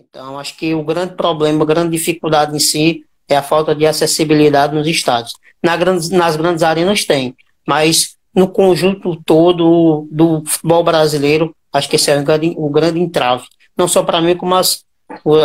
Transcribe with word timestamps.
Então, 0.00 0.38
acho 0.38 0.56
que 0.56 0.74
o 0.74 0.82
grande 0.82 1.14
problema, 1.14 1.64
a 1.64 1.66
grande 1.66 1.90
dificuldade 1.90 2.54
em 2.54 2.60
si 2.60 3.04
é 3.28 3.36
a 3.36 3.42
falta 3.42 3.74
de 3.74 3.84
acessibilidade 3.84 4.74
nos 4.74 4.86
estádios. 4.86 5.32
Na 5.62 5.76
grandes, 5.76 6.08
nas 6.08 6.36
grandes 6.36 6.62
arenas 6.62 7.04
tem, 7.04 7.36
mas 7.66 8.16
no 8.34 8.48
conjunto 8.48 9.16
todo 9.24 10.06
do 10.10 10.44
futebol 10.46 10.84
brasileiro, 10.84 11.54
acho 11.72 11.88
que 11.88 11.96
esse 11.96 12.10
é 12.10 12.18
o 12.18 12.24
grande, 12.24 12.54
o 12.56 12.70
grande 12.70 13.00
entrave. 13.00 13.44
Não 13.76 13.88
só 13.88 14.04
para 14.04 14.20
mim, 14.20 14.36
como 14.36 14.54
as, 14.54 14.84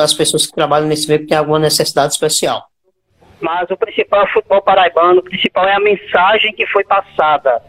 as 0.02 0.14
pessoas 0.14 0.46
que 0.46 0.54
trabalham 0.54 0.88
nesse 0.88 1.08
meio 1.08 1.22
que 1.22 1.28
têm 1.28 1.38
alguma 1.38 1.60
necessidade 1.60 2.14
especial. 2.14 2.68
Mas 3.42 3.70
o 3.72 3.76
principal 3.76 4.22
é 4.22 4.24
o 4.24 4.34
futebol 4.34 4.62
paraibano, 4.62 5.20
o 5.20 5.24
principal 5.24 5.68
é 5.68 5.74
a 5.74 5.80
mensagem 5.80 6.54
que 6.54 6.66
foi 6.68 6.84
passada. 6.84 7.62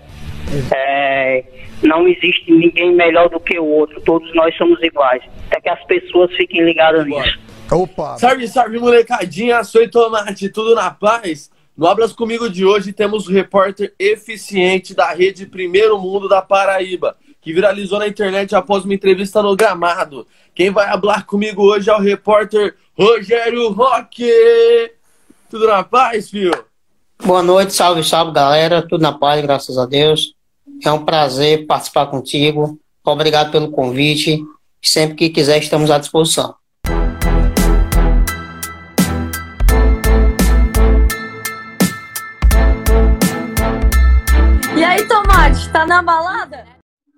É, 0.72 1.44
não 1.84 2.08
existe 2.08 2.50
ninguém 2.50 2.94
melhor 2.94 3.28
do 3.28 3.38
que 3.38 3.58
o 3.58 3.64
outro, 3.64 4.00
todos 4.00 4.34
nós 4.34 4.56
somos 4.56 4.82
iguais. 4.82 5.22
É 5.50 5.60
que 5.60 5.68
as 5.68 5.82
pessoas 5.84 6.34
fiquem 6.34 6.64
ligadas 6.64 7.06
nisso. 7.06 7.38
Opa! 7.70 8.18
Salve, 8.18 8.48
salve, 8.48 8.78
molecadinha! 8.78 9.62
Sou 9.64 9.88
Tomate, 9.88 10.48
tudo 10.48 10.74
na 10.74 10.90
paz? 10.90 11.50
No 11.76 11.86
Abras 11.86 12.12
Comigo 12.12 12.48
de 12.48 12.64
hoje 12.64 12.92
temos 12.92 13.26
o 13.26 13.32
repórter 13.32 13.92
eficiente 13.98 14.94
da 14.94 15.12
rede 15.12 15.46
Primeiro 15.46 15.98
Mundo 15.98 16.28
da 16.28 16.40
Paraíba, 16.40 17.16
que 17.40 17.52
viralizou 17.52 17.98
na 17.98 18.06
internet 18.06 18.54
após 18.54 18.84
uma 18.84 18.94
entrevista 18.94 19.42
no 19.42 19.56
Gramado. 19.56 20.26
Quem 20.54 20.70
vai 20.70 20.88
falar 20.88 21.26
comigo 21.26 21.62
hoje 21.62 21.90
é 21.90 21.94
o 21.94 22.00
repórter 22.00 22.76
Rogério 22.96 23.70
Roque. 23.70 24.30
Tudo 25.50 25.66
na 25.66 25.82
paz, 25.82 26.30
filho? 26.30 26.52
Boa 27.24 27.42
noite, 27.42 27.72
salve, 27.72 28.04
salve, 28.04 28.32
galera. 28.32 28.86
Tudo 28.86 29.02
na 29.02 29.12
paz, 29.12 29.42
graças 29.42 29.76
a 29.76 29.84
Deus. 29.84 30.34
É 30.82 30.90
um 30.90 31.04
prazer 31.04 31.66
participar 31.66 32.06
contigo. 32.06 32.78
Obrigado 33.04 33.50
pelo 33.50 33.70
convite. 33.70 34.42
Sempre 34.82 35.16
que 35.16 35.30
quiser, 35.30 35.58
estamos 35.58 35.90
à 35.90 35.98
disposição. 35.98 36.54
Tomate, 45.44 45.68
tá 45.70 45.86
na 45.86 46.02
balada? 46.02 46.64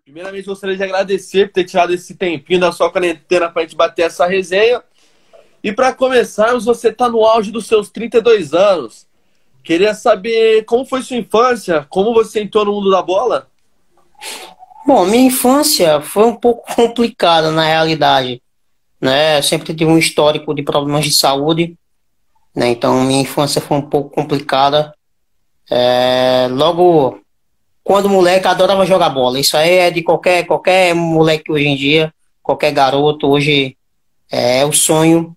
Primeiramente, 0.04 0.46
gostaria 0.46 0.76
de 0.76 0.82
agradecer 0.82 1.46
por 1.46 1.54
ter 1.54 1.64
tirado 1.64 1.94
esse 1.94 2.14
tempinho 2.14 2.60
da 2.60 2.72
sua 2.72 2.90
quarentena 2.90 3.48
pra 3.48 3.62
gente 3.62 3.76
bater 3.76 4.02
essa 4.02 4.26
resenha. 4.26 4.82
E 5.62 5.72
para 5.72 5.94
começarmos, 5.94 6.64
você 6.64 6.92
tá 6.92 7.08
no 7.08 7.24
auge 7.24 7.50
dos 7.52 7.66
seus 7.66 7.88
32 7.90 8.52
anos. 8.52 9.06
Queria 9.62 9.94
saber 9.94 10.64
como 10.64 10.84
foi 10.84 11.02
sua 11.02 11.16
infância, 11.16 11.86
como 11.88 12.12
você 12.12 12.42
entrou 12.42 12.64
no 12.64 12.72
mundo 12.72 12.90
da 12.90 13.02
bola? 13.02 13.48
Bom, 14.86 15.04
minha 15.04 15.26
infância 15.26 16.00
foi 16.00 16.24
um 16.24 16.36
pouco 16.36 16.62
complicada 16.74 17.50
na 17.50 17.64
realidade. 17.64 18.42
Né? 19.00 19.38
Eu 19.38 19.42
sempre 19.42 19.74
tive 19.74 19.90
um 19.90 19.98
histórico 19.98 20.54
de 20.54 20.62
problemas 20.62 21.04
de 21.04 21.12
saúde, 21.12 21.76
né? 22.54 22.68
então 22.68 23.02
minha 23.04 23.22
infância 23.22 23.60
foi 23.60 23.76
um 23.76 23.82
pouco 23.82 24.10
complicada. 24.10 24.94
É, 25.70 26.46
logo 26.50 27.20
quando 27.86 28.08
moleque 28.08 28.48
adorava 28.48 28.84
jogar 28.84 29.10
bola. 29.10 29.38
Isso 29.38 29.56
aí 29.56 29.74
é 29.74 29.90
de 29.90 30.02
qualquer, 30.02 30.44
qualquer 30.44 30.94
moleque 30.94 31.52
hoje 31.52 31.66
em 31.66 31.76
dia, 31.76 32.12
qualquer 32.42 32.72
garoto 32.72 33.28
hoje 33.28 33.76
é, 34.30 34.64
o 34.64 34.72
sonho. 34.72 35.36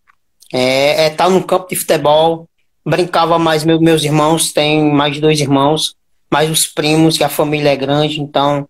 É 0.51 1.07
estar 1.09 1.25
é 1.25 1.27
tá 1.27 1.29
no 1.29 1.43
campo 1.43 1.67
de 1.69 1.75
futebol. 1.75 2.47
Brincava 2.83 3.37
mais, 3.37 3.63
meus, 3.63 3.79
meus 3.79 4.03
irmãos, 4.03 4.51
tem 4.51 4.91
mais 4.91 5.13
de 5.13 5.21
dois 5.21 5.39
irmãos, 5.39 5.95
mais 6.31 6.49
os 6.49 6.67
primos, 6.67 7.17
que 7.17 7.23
a 7.23 7.29
família 7.29 7.69
é 7.71 7.75
grande, 7.75 8.21
então 8.21 8.67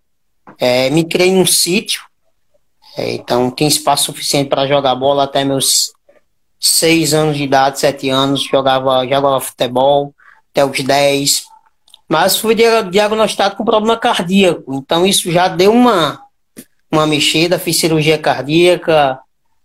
é, 0.58 0.90
me 0.90 1.04
criei 1.04 1.32
num 1.32 1.46
sítio. 1.46 2.02
É, 2.96 3.12
então 3.12 3.50
tem 3.50 3.68
espaço 3.68 4.04
suficiente 4.06 4.48
para 4.48 4.66
jogar 4.66 4.94
bola 4.94 5.24
até 5.24 5.44
meus 5.44 5.92
seis 6.58 7.14
anos 7.14 7.36
de 7.36 7.44
idade, 7.44 7.80
sete 7.80 8.08
anos, 8.08 8.42
jogava, 8.42 9.02
jogava 9.04 9.40
futebol 9.40 10.14
até 10.50 10.64
os 10.64 10.80
dez. 10.82 11.44
Mas 12.08 12.36
fui 12.36 12.54
diagnosticado 12.54 13.56
com 13.56 13.64
problema 13.64 13.96
cardíaco. 13.96 14.74
Então 14.74 15.06
isso 15.06 15.30
já 15.30 15.48
deu 15.48 15.72
uma, 15.72 16.20
uma 16.90 17.06
mexida, 17.06 17.58
fiz 17.58 17.78
cirurgia 17.78 18.18
cardíaca, 18.18 19.18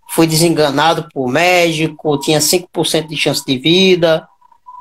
fui 0.10 0.28
desenganado 0.28 1.10
por 1.12 1.28
médico, 1.28 2.20
tinha 2.20 2.40
5% 2.40 3.08
de 3.08 3.18
chance 3.18 3.44
de 3.46 3.58
vida, 3.58 4.28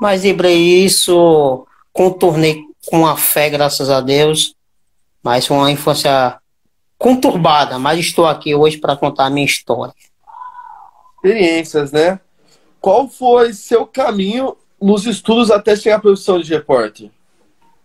mas 0.00 0.24
librei 0.24 0.84
isso, 0.84 1.66
contornei 1.92 2.62
com 2.86 3.06
a 3.06 3.16
fé, 3.16 3.50
graças 3.50 3.90
a 3.90 4.00
Deus. 4.00 4.54
Mas 5.22 5.46
foi 5.46 5.56
uma 5.56 5.70
infância 5.70 6.38
conturbada, 6.98 7.78
mas 7.78 7.98
estou 7.98 8.26
aqui 8.26 8.54
hoje 8.54 8.78
para 8.78 8.96
contar 8.96 9.26
a 9.26 9.30
minha 9.30 9.46
história. 9.46 9.94
Experiências, 11.16 11.92
né? 11.92 12.20
Qual 12.80 13.08
foi 13.08 13.52
seu 13.52 13.86
caminho 13.86 14.56
nos 14.80 15.06
estudos 15.06 15.50
até 15.50 15.74
chegar 15.74 15.96
à 15.96 16.00
profissão 16.00 16.38
de 16.38 16.52
repórter? 16.52 17.10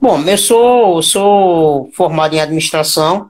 Bom, 0.02 0.22
eu 0.22 0.38
sou, 0.38 1.02
sou 1.02 1.90
formado 1.94 2.34
em 2.34 2.40
administração, 2.40 3.30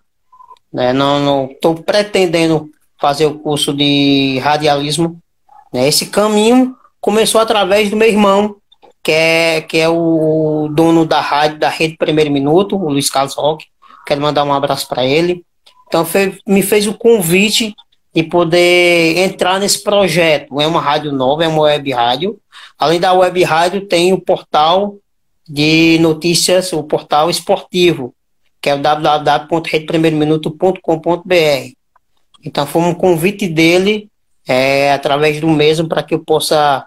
né? 0.71 0.93
não 0.93 1.49
estou 1.51 1.75
pretendendo 1.75 2.69
fazer 2.99 3.25
o 3.25 3.39
curso 3.39 3.73
de 3.73 4.39
radialismo. 4.39 5.19
Né? 5.73 5.87
Esse 5.87 6.07
caminho 6.07 6.75
começou 7.01 7.41
através 7.41 7.89
do 7.89 7.95
meu 7.95 8.07
irmão, 8.07 8.55
que 9.03 9.11
é, 9.11 9.61
que 9.61 9.77
é 9.77 9.89
o 9.89 10.69
dono 10.71 11.05
da 11.05 11.21
rádio 11.21 11.59
da 11.59 11.69
Rede 11.69 11.97
Primeiro 11.97 12.31
Minuto, 12.31 12.75
o 12.75 12.89
Luiz 12.89 13.09
Carlos 13.09 13.35
Roque. 13.35 13.65
Quero 14.05 14.21
mandar 14.21 14.43
um 14.43 14.53
abraço 14.53 14.87
para 14.87 15.05
ele. 15.05 15.43
Então, 15.87 16.05
foi, 16.05 16.37
me 16.47 16.61
fez 16.61 16.87
o 16.87 16.93
convite 16.93 17.75
de 18.13 18.23
poder 18.23 19.17
entrar 19.17 19.59
nesse 19.59 19.81
projeto. 19.83 20.59
É 20.59 20.67
uma 20.67 20.81
rádio 20.81 21.11
nova, 21.11 21.43
é 21.43 21.47
uma 21.47 21.61
web 21.63 21.91
rádio. 21.91 22.39
Além 22.77 22.99
da 22.99 23.13
web 23.13 23.43
rádio, 23.43 23.87
tem 23.87 24.13
o 24.13 24.21
portal 24.21 24.97
de 25.47 25.97
notícias, 25.99 26.71
o 26.73 26.83
portal 26.83 27.29
esportivo, 27.29 28.13
que 28.61 28.69
é 28.69 28.75
o 28.75 28.81
www.redeprimeirominuto.com.br. 28.81 31.73
Então 32.43 32.67
foi 32.67 32.81
um 32.83 32.93
convite 32.93 33.47
dele, 33.47 34.09
é, 34.47 34.93
através 34.93 35.41
do 35.41 35.49
mesmo, 35.49 35.87
para 35.87 36.03
que 36.03 36.13
eu 36.13 36.19
possa 36.19 36.85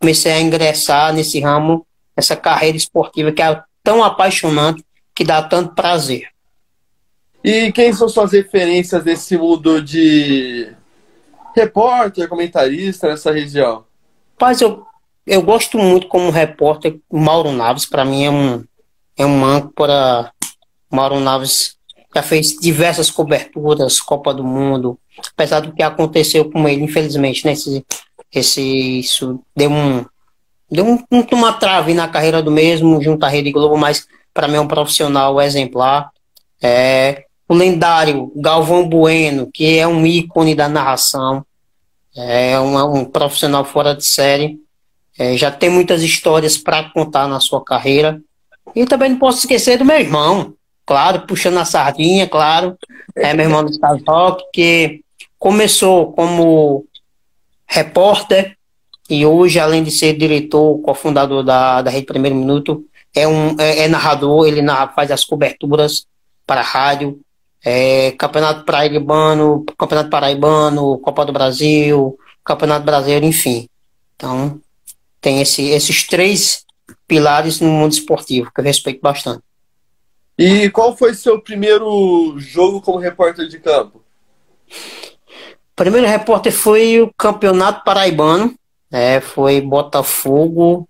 começar 0.00 0.32
a 0.32 0.40
ingressar 0.40 1.12
nesse 1.12 1.40
ramo, 1.40 1.86
essa 2.16 2.34
carreira 2.34 2.76
esportiva 2.76 3.30
que 3.30 3.42
é 3.42 3.62
tão 3.82 4.02
apaixonante, 4.02 4.84
que 5.14 5.22
dá 5.22 5.42
tanto 5.42 5.74
prazer. 5.74 6.28
E 7.44 7.70
quem 7.72 7.92
são 7.92 8.08
suas 8.08 8.32
referências 8.32 9.04
nesse 9.04 9.36
mundo 9.36 9.82
de 9.82 10.72
repórter, 11.54 12.28
comentarista 12.28 13.08
nessa 13.08 13.32
região? 13.32 13.84
Paz, 14.38 14.60
eu 14.60 14.86
eu 15.26 15.42
gosto 15.42 15.78
muito 15.78 16.08
como 16.08 16.30
repórter 16.30 16.98
Mauro 17.12 17.52
Naves, 17.52 17.86
para 17.86 18.04
mim 18.04 18.24
é 18.24 18.30
um 18.30 18.64
é 19.16 19.26
um 19.26 19.44
âncora. 19.44 20.32
Mauro 20.90 21.20
Naves 21.20 21.76
já 22.14 22.22
fez 22.22 22.56
diversas 22.58 23.10
coberturas, 23.10 24.00
Copa 24.00 24.34
do 24.34 24.42
Mundo, 24.42 24.98
apesar 25.32 25.60
do 25.60 25.72
que 25.72 25.82
aconteceu 25.82 26.50
com 26.50 26.68
ele, 26.68 26.82
infelizmente, 26.82 27.46
né? 27.46 27.54
Esse, 28.32 29.00
isso 29.00 29.40
deu 29.56 29.70
um 29.70 30.04
deu 30.70 30.86
um, 30.86 31.04
uma 31.32 31.52
trave 31.52 31.92
na 31.94 32.06
carreira 32.06 32.40
do 32.42 32.50
mesmo 32.50 33.02
junto 33.02 33.24
à 33.24 33.28
Rede 33.28 33.50
Globo, 33.50 33.76
mas 33.76 34.06
para 34.32 34.46
mim 34.46 34.56
é 34.56 34.60
um 34.60 34.68
profissional 34.68 35.40
exemplar. 35.40 36.10
É, 36.62 37.24
o 37.48 37.54
lendário 37.54 38.30
Galvão 38.36 38.88
Bueno, 38.88 39.50
que 39.52 39.76
é 39.78 39.86
um 39.86 40.06
ícone 40.06 40.54
da 40.54 40.68
narração, 40.68 41.44
é 42.16 42.58
um, 42.60 42.98
um 42.98 43.04
profissional 43.04 43.64
fora 43.64 43.94
de 43.94 44.04
série. 44.04 44.58
É, 45.18 45.36
já 45.36 45.50
tem 45.50 45.68
muitas 45.68 46.02
histórias 46.02 46.56
para 46.56 46.90
contar 46.90 47.26
na 47.26 47.40
sua 47.40 47.62
carreira. 47.62 48.20
E 48.74 48.84
também 48.86 49.10
não 49.10 49.18
posso 49.18 49.40
esquecer 49.40 49.76
do 49.78 49.84
meu 49.84 49.98
irmão, 49.98 50.54
claro, 50.86 51.26
puxando 51.26 51.58
a 51.58 51.64
sardinha, 51.64 52.28
claro. 52.28 52.76
É 53.16 53.34
meu 53.34 53.46
irmão 53.46 53.64
do 53.64 53.70
Estado 53.70 54.02
Rock, 54.06 54.44
que 54.52 55.00
começou 55.38 56.12
como 56.12 56.86
repórter 57.70 58.56
e 59.08 59.24
hoje, 59.24 59.60
além 59.60 59.84
de 59.84 59.92
ser 59.92 60.16
diretor, 60.16 60.80
cofundador 60.80 61.44
da, 61.44 61.82
da 61.82 61.90
Rede 61.90 62.06
Primeiro 62.06 62.36
Minuto, 62.36 62.84
é, 63.14 63.26
um, 63.26 63.56
é, 63.60 63.84
é 63.84 63.88
narrador, 63.88 64.46
ele 64.46 64.60
narra, 64.60 64.88
faz 64.88 65.10
as 65.10 65.24
coberturas 65.24 66.06
para 66.44 66.60
a 66.60 66.64
rádio, 66.64 67.20
é, 67.64 68.12
Campeonato 68.12 68.64
Paraibano, 68.64 69.64
Campeonato 69.78 70.10
Paraibano, 70.10 70.98
Copa 70.98 71.24
do 71.24 71.32
Brasil, 71.32 72.18
Campeonato 72.44 72.84
Brasileiro, 72.84 73.24
enfim. 73.24 73.68
Então, 74.16 74.60
tem 75.20 75.40
esse, 75.40 75.68
esses 75.68 76.06
três 76.06 76.64
pilares 77.06 77.60
no 77.60 77.68
mundo 77.68 77.92
esportivo, 77.92 78.50
que 78.52 78.60
eu 78.60 78.64
respeito 78.64 79.00
bastante. 79.00 79.42
E 80.36 80.70
qual 80.70 80.96
foi 80.96 81.14
seu 81.14 81.40
primeiro 81.40 82.34
jogo 82.38 82.80
como 82.80 82.98
repórter 82.98 83.46
de 83.46 83.58
campo? 83.58 84.02
Primeiro 85.80 86.06
repórter 86.06 86.52
foi 86.52 87.00
o 87.00 87.10
Campeonato 87.16 87.82
Paraibano, 87.84 88.54
né, 88.90 89.18
foi 89.18 89.62
Botafogo, 89.62 90.86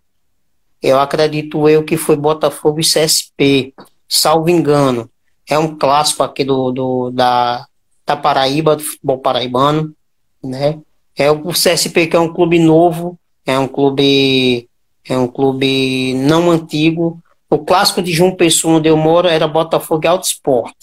eu 0.82 0.98
acredito 0.98 1.68
eu 1.68 1.84
que 1.84 1.96
foi 1.96 2.16
Botafogo 2.16 2.80
e 2.80 2.82
CSP, 2.82 3.72
salvo 4.08 4.50
engano. 4.50 5.08
É 5.48 5.56
um 5.56 5.76
clássico 5.76 6.24
aqui 6.24 6.42
do, 6.42 6.72
do 6.72 7.10
da, 7.12 7.64
da 8.04 8.16
Paraíba, 8.16 8.74
do 8.74 8.82
futebol 8.82 9.18
paraibano, 9.18 9.94
né? 10.42 10.80
É 11.16 11.30
o 11.30 11.52
CSP 11.52 12.08
que 12.08 12.16
é 12.16 12.20
um 12.20 12.32
clube 12.32 12.58
novo, 12.58 13.16
é 13.46 13.56
um 13.56 13.68
clube 13.68 14.68
é 15.08 15.16
um 15.16 15.28
clube 15.28 16.14
não 16.14 16.50
antigo. 16.50 17.22
O 17.48 17.58
clássico 17.58 18.02
de 18.02 18.12
João 18.12 18.34
Pessoa, 18.34 18.78
onde 18.78 18.88
eu 18.88 18.96
moro, 18.96 19.28
era 19.28 19.46
Botafogo 19.46 20.08
Alto 20.08 20.24
Esporte. 20.24 20.74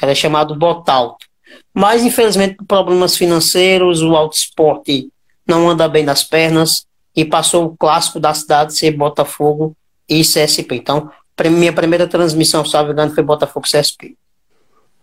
Era 0.00 0.14
chamado 0.14 0.54
Botalto. 0.54 1.26
Mas, 1.72 2.02
infelizmente, 2.02 2.56
por 2.56 2.66
problemas 2.66 3.16
financeiros, 3.16 4.02
o 4.02 4.16
Alto 4.16 4.36
Esporte 4.36 5.08
não 5.46 5.68
anda 5.68 5.88
bem 5.88 6.04
das 6.04 6.24
pernas 6.24 6.86
e 7.14 7.24
passou 7.24 7.66
o 7.66 7.76
clássico 7.76 8.18
da 8.18 8.34
cidade 8.34 8.76
ser 8.76 8.90
Botafogo 8.92 9.76
e 10.08 10.22
CSP. 10.22 10.76
Então, 10.76 11.10
minha 11.50 11.72
primeira 11.72 12.06
transmissão, 12.06 12.64
salve 12.64 12.92
engano, 12.92 13.14
foi 13.14 13.22
Botafogo 13.22 13.66
CSP. 13.66 14.16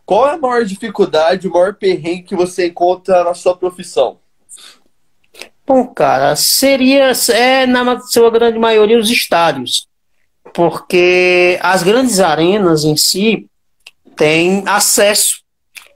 Qual 0.05 0.27
é 0.27 0.33
a 0.33 0.37
maior 0.37 0.65
dificuldade, 0.65 1.47
o 1.47 1.51
maior 1.51 1.75
perrengue 1.75 2.23
que 2.23 2.35
você 2.35 2.67
encontra 2.67 3.23
na 3.23 3.33
sua 3.33 3.55
profissão? 3.55 4.17
Bom, 5.65 5.87
cara, 5.87 6.35
seria, 6.35 7.13
é, 7.31 7.65
na 7.65 7.99
sua 8.01 8.29
grande 8.29 8.59
maioria, 8.59 8.99
os 8.99 9.09
estádios. 9.09 9.87
Porque 10.53 11.57
as 11.61 11.83
grandes 11.83 12.19
arenas 12.19 12.83
em 12.83 12.97
si 12.97 13.47
têm 14.15 14.63
acesso, 14.67 15.41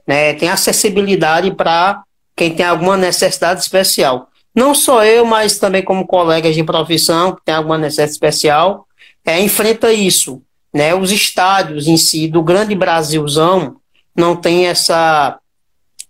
né, 0.08 0.32
tem 0.32 0.48
acessibilidade 0.48 1.50
para 1.50 2.02
quem 2.34 2.54
tem 2.54 2.64
alguma 2.64 2.96
necessidade 2.96 3.60
especial. 3.60 4.30
Não 4.54 4.74
só 4.74 5.04
eu, 5.04 5.26
mas 5.26 5.58
também 5.58 5.84
como 5.84 6.06
colegas 6.06 6.54
de 6.54 6.64
profissão 6.64 7.36
que 7.36 7.44
tem 7.44 7.54
alguma 7.54 7.76
necessidade 7.76 8.12
especial, 8.12 8.86
é, 9.24 9.38
enfrenta 9.38 9.92
isso. 9.92 10.40
Né? 10.72 10.94
Os 10.94 11.12
estádios 11.12 11.86
em 11.86 11.98
si 11.98 12.26
do 12.26 12.42
grande 12.42 12.74
Brasilzão 12.74 13.76
não 14.16 14.34
tem 14.34 14.66
essa, 14.66 15.38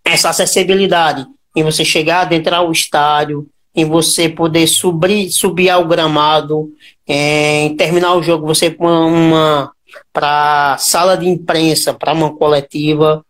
essa 0.04 0.30
acessibilidade 0.30 1.26
em 1.56 1.64
você 1.64 1.84
chegar, 1.84 2.20
adentrar 2.20 2.64
o 2.64 2.70
estádio, 2.70 3.48
em 3.74 3.84
você 3.84 4.28
poder 4.28 4.68
subir, 4.68 5.30
subir 5.30 5.70
ao 5.70 5.86
gramado, 5.86 6.72
em 7.06 7.74
terminar 7.76 8.14
o 8.14 8.22
jogo, 8.22 8.46
você 8.46 8.74
uma, 8.78 9.06
uma 9.06 9.72
para 10.12 10.76
sala 10.78 11.16
de 11.16 11.28
imprensa, 11.28 11.92
para 11.92 12.12
uma 12.12 12.32
coletiva. 12.32 13.24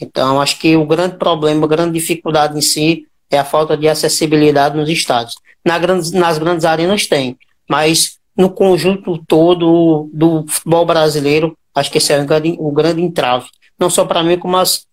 Então, 0.00 0.40
acho 0.40 0.58
que 0.58 0.76
o 0.76 0.86
grande 0.86 1.16
problema, 1.16 1.64
a 1.64 1.68
grande 1.68 1.98
dificuldade 1.98 2.56
em 2.56 2.60
si 2.60 3.06
é 3.30 3.38
a 3.38 3.44
falta 3.44 3.76
de 3.76 3.88
acessibilidade 3.88 4.76
nos 4.76 4.88
estádios. 4.88 5.36
Na 5.64 5.78
grandes, 5.78 6.12
nas 6.12 6.38
grandes 6.38 6.64
arenas 6.64 7.06
tem, 7.06 7.36
mas 7.68 8.18
no 8.36 8.50
conjunto 8.50 9.18
todo 9.26 10.08
do 10.12 10.44
futebol 10.46 10.84
brasileiro, 10.84 11.56
acho 11.74 11.90
que 11.90 11.98
esse 11.98 12.12
é 12.12 12.20
o 12.20 12.26
grande, 12.26 12.56
o 12.58 12.70
grande 12.70 13.02
entrave. 13.02 13.46
Não 13.78 13.90
só 13.90 14.04
para 14.04 14.22
mim, 14.22 14.38
como 14.38 14.56
as, 14.56 14.86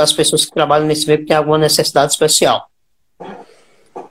as 0.00 0.12
pessoas 0.12 0.44
que 0.44 0.52
trabalham 0.52 0.86
nesse 0.86 1.06
meio 1.06 1.20
que 1.20 1.26
têm 1.26 1.36
alguma 1.36 1.58
necessidade 1.58 2.12
especial. 2.12 2.66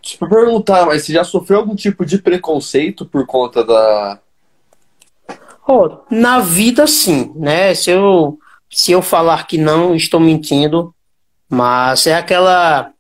Deixa 0.02 0.18
eu 0.22 0.30
perguntar, 0.30 0.86
mas 0.86 1.04
você 1.04 1.14
já 1.14 1.24
sofreu 1.24 1.60
algum 1.60 1.76
tipo 1.76 2.06
de 2.06 2.18
preconceito 2.18 3.06
por 3.06 3.26
conta 3.26 3.64
da. 3.64 4.20
Oh, 5.68 5.98
na 6.10 6.40
vida, 6.40 6.88
sim, 6.88 7.34
né? 7.36 7.74
Se 7.76 7.92
eu, 7.92 8.40
se 8.70 8.92
eu 8.92 9.02
falar 9.02 9.48
que 9.48 9.58
não, 9.58 9.96
estou 9.96 10.20
mentindo, 10.20 10.94
mas 11.50 12.08
é 12.08 12.16
aquela 12.16 12.92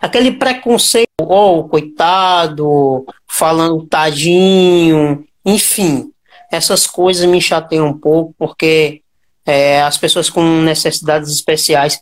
aquele 0.00 0.32
preconceito, 0.32 1.08
oh, 1.20 1.64
coitado, 1.64 3.04
falando 3.26 3.86
tadinho, 3.86 5.26
enfim, 5.44 6.12
essas 6.50 6.86
coisas 6.86 7.26
me 7.26 7.40
chateiam 7.40 7.88
um 7.88 7.98
pouco, 7.98 8.34
porque 8.38 9.02
é, 9.44 9.82
as 9.82 9.98
pessoas 9.98 10.30
com 10.30 10.42
necessidades 10.62 11.30
especiais 11.30 12.00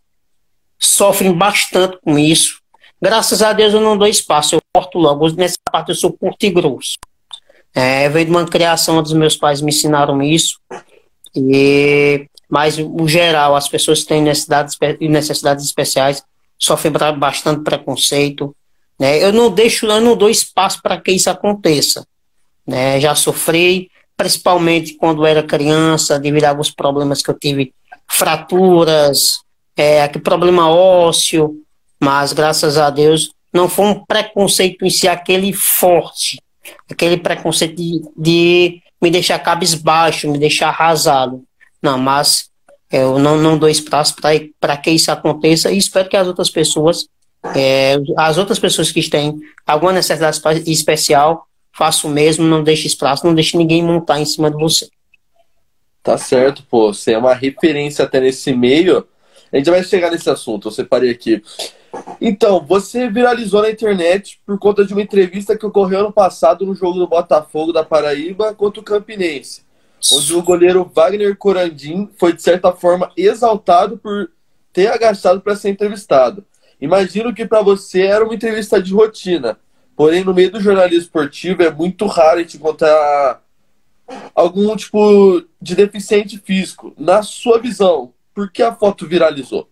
sofrem 0.78 1.32
bastante 1.32 1.98
com 2.04 2.18
isso. 2.18 2.60
Graças 3.00 3.42
a 3.42 3.52
Deus 3.52 3.72
eu 3.72 3.80
não 3.80 3.96
dou 3.96 4.06
espaço, 4.06 4.54
eu 4.54 4.60
corto 4.72 4.98
logo. 4.98 5.28
Nessa 5.32 5.58
parte 5.70 5.88
eu 5.88 5.94
sou 5.94 6.12
curto 6.12 6.44
e 6.44 6.50
grosso. 6.50 6.98
É, 7.74 8.08
veio 8.08 8.26
de 8.26 8.30
uma 8.30 8.46
criação 8.46 9.02
dos 9.02 9.12
meus 9.12 9.36
pais, 9.36 9.60
me 9.60 9.70
ensinaram 9.70 10.22
isso. 10.22 10.60
E, 11.34 12.28
mas, 12.52 12.76
no 12.76 13.08
geral, 13.08 13.56
as 13.56 13.66
pessoas 13.66 14.02
que 14.02 14.08
têm 14.08 14.20
necessidades, 14.20 14.76
necessidades 15.00 15.64
especiais 15.64 16.22
sofrem 16.58 16.92
bastante 17.16 17.62
preconceito. 17.64 18.54
Né? 19.00 19.24
Eu 19.24 19.32
não 19.32 19.50
deixo, 19.50 19.86
eu 19.86 20.02
não 20.02 20.14
dou 20.14 20.28
espaço 20.28 20.82
para 20.82 21.00
que 21.00 21.10
isso 21.12 21.30
aconteça. 21.30 22.06
Né? 22.66 23.00
Já 23.00 23.14
sofri, 23.14 23.90
principalmente 24.18 24.92
quando 24.96 25.24
era 25.24 25.42
criança, 25.42 26.20
devido 26.20 26.44
a 26.44 26.50
alguns 26.50 26.70
problemas 26.70 27.22
que 27.22 27.30
eu 27.30 27.38
tive, 27.38 27.72
fraturas, 28.06 29.40
é, 29.74 30.06
problema 30.08 30.68
ósseo, 30.68 31.56
mas 31.98 32.34
graças 32.34 32.76
a 32.76 32.90
Deus 32.90 33.30
não 33.50 33.66
foi 33.66 33.86
um 33.86 34.04
preconceito 34.04 34.84
em 34.84 34.90
si 34.90 35.08
aquele 35.08 35.54
forte, 35.54 36.38
aquele 36.90 37.16
preconceito 37.16 37.76
de, 37.76 38.02
de 38.14 38.82
me 39.00 39.10
deixar 39.10 39.38
cabisbaixo, 39.38 40.30
me 40.30 40.38
deixar 40.38 40.68
arrasado. 40.68 41.42
Não, 41.82 41.98
mas 41.98 42.50
eu 42.92 43.18
não, 43.18 43.36
não 43.38 43.58
dou 43.58 43.68
espaço 43.68 44.14
para 44.60 44.76
que 44.76 44.90
isso 44.90 45.10
aconteça 45.10 45.72
e 45.72 45.78
espero 45.78 46.08
que 46.08 46.16
as 46.16 46.28
outras 46.28 46.50
pessoas, 46.50 47.08
é, 47.56 47.96
as 48.16 48.38
outras 48.38 48.58
pessoas 48.58 48.92
que 48.92 49.08
têm 49.08 49.40
alguma 49.66 49.92
necessidade 49.92 50.70
especial, 50.70 51.46
façam 51.76 52.10
o 52.10 52.12
mesmo, 52.12 52.44
não 52.44 52.62
deixe 52.62 52.86
espaço, 52.86 53.26
não 53.26 53.34
deixe 53.34 53.56
ninguém 53.56 53.82
montar 53.82 54.20
em 54.20 54.26
cima 54.26 54.50
de 54.50 54.56
você. 54.56 54.88
Tá 56.02 56.18
certo, 56.18 56.62
pô. 56.70 56.92
Você 56.92 57.12
é 57.12 57.18
uma 57.18 57.34
referência 57.34 58.04
até 58.04 58.20
nesse 58.20 58.52
meio. 58.52 59.06
A 59.50 59.56
gente 59.56 59.70
vai 59.70 59.82
chegar 59.82 60.10
nesse 60.10 60.28
assunto, 60.28 60.68
eu 60.68 60.72
separei 60.72 61.10
aqui. 61.10 61.42
Então, 62.20 62.64
você 62.64 63.08
viralizou 63.08 63.62
na 63.62 63.70
internet 63.70 64.40
por 64.46 64.58
conta 64.58 64.84
de 64.84 64.92
uma 64.92 65.02
entrevista 65.02 65.56
que 65.56 65.64
ocorreu 65.64 66.00
ano 66.00 66.12
passado 66.12 66.66
no 66.66 66.74
jogo 66.74 66.98
do 66.98 67.06
Botafogo 67.06 67.72
da 67.72 67.84
Paraíba 67.84 68.54
contra 68.54 68.80
o 68.80 68.84
Campinense 68.84 69.61
onde 70.10 70.34
o 70.34 70.42
goleiro 70.42 70.90
Wagner 70.92 71.36
Corandim 71.36 72.08
foi, 72.18 72.32
de 72.32 72.42
certa 72.42 72.72
forma, 72.72 73.12
exaltado 73.16 73.98
por 73.98 74.30
ter 74.72 74.88
agachado 74.88 75.40
para 75.40 75.54
ser 75.54 75.70
entrevistado. 75.70 76.44
Imagino 76.80 77.32
que 77.32 77.46
para 77.46 77.62
você 77.62 78.02
era 78.02 78.24
uma 78.24 78.34
entrevista 78.34 78.82
de 78.82 78.92
rotina, 78.92 79.58
porém, 79.94 80.24
no 80.24 80.34
meio 80.34 80.50
do 80.50 80.60
jornalismo 80.60 81.02
esportivo 81.02 81.62
é 81.62 81.70
muito 81.70 82.06
raro 82.06 82.44
te 82.44 82.56
encontrar 82.56 83.40
algum 84.34 84.74
tipo 84.74 85.44
de 85.60 85.74
deficiente 85.76 86.38
físico. 86.38 86.92
Na 86.98 87.22
sua 87.22 87.58
visão, 87.58 88.12
por 88.34 88.50
que 88.50 88.62
a 88.62 88.74
foto 88.74 89.06
viralizou? 89.06 89.68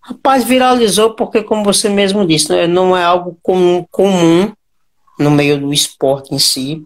Rapaz, 0.00 0.42
viralizou 0.42 1.14
porque, 1.14 1.44
como 1.44 1.62
você 1.62 1.88
mesmo 1.88 2.26
disse, 2.26 2.50
né, 2.50 2.66
não 2.66 2.96
é 2.96 3.04
algo 3.04 3.38
comum, 3.40 3.86
comum 3.88 4.52
no 5.16 5.30
meio 5.30 5.60
do 5.60 5.72
esporte 5.72 6.34
em 6.34 6.38
si. 6.40 6.84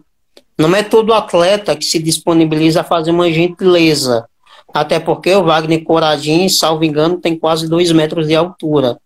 Não 0.57 0.75
é 0.75 0.81
todo 0.81 1.13
atleta 1.13 1.75
que 1.75 1.85
se 1.85 1.99
disponibiliza 1.99 2.81
a 2.81 2.83
fazer 2.83 3.11
uma 3.11 3.31
gentileza. 3.31 4.25
Até 4.73 4.99
porque 4.99 5.33
o 5.35 5.43
Wagner 5.43 5.83
Coradinho, 5.83 6.49
salvo 6.49 6.83
engano, 6.83 7.17
tem 7.17 7.37
quase 7.37 7.69
dois 7.69 7.91
metros 7.91 8.27
de 8.27 8.35
altura. 8.35 8.97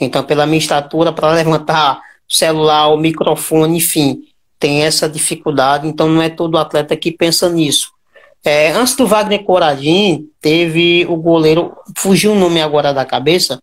Então, 0.00 0.24
pela 0.24 0.46
minha 0.46 0.58
estatura, 0.58 1.12
para 1.12 1.32
levantar 1.32 2.00
o 2.28 2.34
celular, 2.34 2.88
o 2.88 2.96
microfone, 2.96 3.78
enfim, 3.78 4.22
tem 4.58 4.82
essa 4.82 5.08
dificuldade. 5.08 5.86
Então, 5.86 6.08
não 6.08 6.22
é 6.22 6.28
todo 6.28 6.58
atleta 6.58 6.96
que 6.96 7.12
pensa 7.12 7.48
nisso. 7.48 7.92
É, 8.42 8.72
antes 8.72 8.96
do 8.96 9.06
Wagner 9.06 9.44
Coradinho, 9.44 10.26
teve 10.40 11.06
o 11.08 11.16
goleiro, 11.16 11.72
fugiu 11.96 12.32
o 12.32 12.38
nome 12.38 12.60
agora 12.60 12.92
da 12.92 13.04
cabeça, 13.04 13.58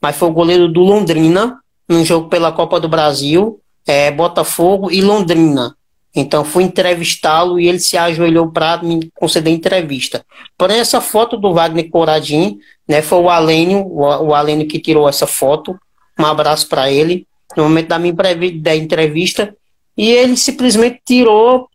mas 0.00 0.16
foi 0.16 0.28
o 0.28 0.32
goleiro 0.32 0.68
do 0.68 0.80
Londrina, 0.80 1.58
num 1.88 2.04
jogo 2.04 2.28
pela 2.28 2.52
Copa 2.52 2.80
do 2.80 2.88
Brasil, 2.88 3.60
é, 3.86 4.10
Botafogo 4.10 4.90
e 4.90 5.02
Londrina. 5.02 5.76
Então 6.14 6.44
fui 6.44 6.62
entrevistá-lo 6.62 7.58
e 7.58 7.66
ele 7.66 7.80
se 7.80 7.96
ajoelhou 7.96 8.50
para 8.50 8.80
me 8.82 9.10
conceder 9.14 9.52
entrevista. 9.52 10.24
Porém, 10.56 10.78
essa 10.78 11.00
foto 11.00 11.36
do 11.36 11.52
Wagner 11.52 11.90
Coradinho, 11.90 12.56
né, 12.86 13.02
foi 13.02 13.18
o 13.18 13.28
Alênio, 13.28 13.84
o, 13.84 14.32
Alênio 14.32 14.68
que 14.68 14.78
tirou 14.78 15.08
essa 15.08 15.26
foto. 15.26 15.76
Um 16.18 16.24
abraço 16.24 16.68
para 16.68 16.90
ele 16.90 17.26
no 17.56 17.64
momento 17.64 17.88
da 17.88 17.98
minha 17.98 18.14
da 18.60 18.76
entrevista. 18.76 19.54
E 19.96 20.10
ele 20.10 20.36
simplesmente 20.36 21.00
tirou 21.04 21.68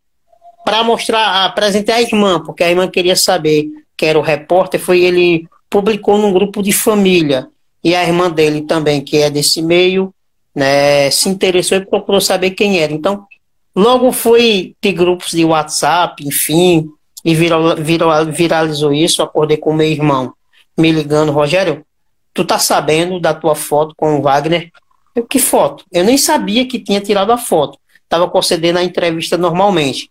para 0.64 0.82
mostrar, 0.82 1.44
apresentar 1.44 1.96
a 1.96 2.02
irmã, 2.02 2.40
porque 2.40 2.64
a 2.64 2.70
irmã 2.70 2.88
queria 2.88 3.16
saber 3.16 3.66
que 3.96 4.06
era 4.06 4.18
o 4.18 4.22
repórter. 4.22 4.80
Foi 4.80 5.00
ele 5.00 5.46
publicou 5.68 6.16
num 6.16 6.32
grupo 6.32 6.62
de 6.62 6.72
família 6.72 7.48
e 7.84 7.94
a 7.94 8.02
irmã 8.02 8.30
dele 8.30 8.62
também, 8.62 9.02
que 9.02 9.18
é 9.18 9.30
desse 9.30 9.62
meio, 9.62 10.14
né, 10.54 11.10
se 11.10 11.28
interessou 11.28 11.78
e 11.78 11.84
procurou 11.84 12.20
saber 12.20 12.50
quem 12.50 12.80
era. 12.80 12.92
Então 12.92 13.26
Logo 13.74 14.12
fui 14.12 14.74
de 14.82 14.92
grupos 14.92 15.30
de 15.30 15.44
WhatsApp, 15.44 16.26
enfim, 16.26 16.90
e 17.24 17.34
viral, 17.34 17.76
viral, 17.76 18.26
viralizou 18.26 18.92
isso. 18.92 19.22
Acordei 19.22 19.56
com 19.56 19.72
meu 19.72 19.86
irmão 19.86 20.34
me 20.80 20.90
ligando, 20.90 21.32
Rogério, 21.32 21.84
tu 22.32 22.44
tá 22.44 22.58
sabendo 22.58 23.20
da 23.20 23.34
tua 23.34 23.54
foto 23.54 23.94
com 23.96 24.18
o 24.18 24.22
Wagner? 24.22 24.70
Eu, 25.14 25.24
que 25.24 25.38
foto? 25.38 25.84
Eu 25.92 26.04
nem 26.04 26.16
sabia 26.16 26.66
que 26.66 26.78
tinha 26.78 27.00
tirado 27.00 27.32
a 27.32 27.38
foto. 27.38 27.78
Tava 28.08 28.28
concedendo 28.28 28.78
a 28.78 28.84
entrevista 28.84 29.36
normalmente. 29.36 30.10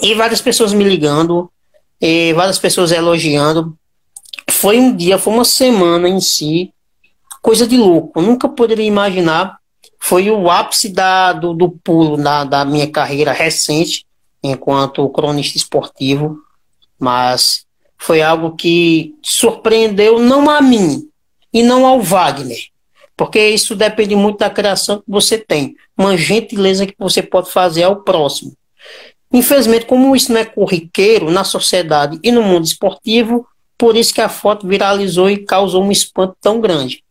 E 0.00 0.14
várias 0.14 0.40
pessoas 0.40 0.72
me 0.72 0.84
ligando, 0.84 1.50
e 2.00 2.32
várias 2.34 2.58
pessoas 2.58 2.92
elogiando. 2.92 3.76
Foi 4.50 4.78
um 4.78 4.94
dia, 4.94 5.18
foi 5.18 5.32
uma 5.32 5.44
semana 5.44 6.08
em 6.08 6.20
si, 6.20 6.72
coisa 7.40 7.66
de 7.66 7.76
louco. 7.76 8.20
Eu 8.20 8.22
nunca 8.22 8.48
poderia 8.48 8.86
imaginar. 8.86 9.58
Foi 10.08 10.30
o 10.30 10.48
ápice 10.48 10.88
da, 10.88 11.32
do, 11.32 11.52
do 11.52 11.68
pulo 11.68 12.16
da, 12.16 12.44
da 12.44 12.64
minha 12.64 12.88
carreira 12.88 13.32
recente 13.32 14.06
enquanto 14.40 15.08
cronista 15.08 15.58
esportivo, 15.58 16.38
mas 16.96 17.66
foi 17.98 18.22
algo 18.22 18.54
que 18.54 19.16
surpreendeu 19.20 20.20
não 20.20 20.48
a 20.48 20.60
mim 20.60 21.08
e 21.52 21.60
não 21.60 21.84
ao 21.84 22.00
Wagner, 22.00 22.68
porque 23.16 23.48
isso 23.48 23.74
depende 23.74 24.14
muito 24.14 24.38
da 24.38 24.48
criação 24.48 24.98
que 24.98 25.10
você 25.10 25.38
tem, 25.38 25.74
uma 25.98 26.16
gentileza 26.16 26.86
que 26.86 26.94
você 26.96 27.20
pode 27.20 27.50
fazer 27.50 27.82
ao 27.82 27.96
próximo. 27.96 28.56
Infelizmente, 29.32 29.86
como 29.86 30.14
isso 30.14 30.32
não 30.32 30.38
é 30.38 30.44
corriqueiro 30.44 31.32
na 31.32 31.42
sociedade 31.42 32.20
e 32.22 32.30
no 32.30 32.44
mundo 32.44 32.64
esportivo, 32.64 33.44
por 33.76 33.96
isso 33.96 34.14
que 34.14 34.20
a 34.20 34.28
foto 34.28 34.68
viralizou 34.68 35.28
e 35.28 35.44
causou 35.44 35.82
um 35.82 35.90
espanto 35.90 36.36
tão 36.40 36.60
grande. 36.60 37.02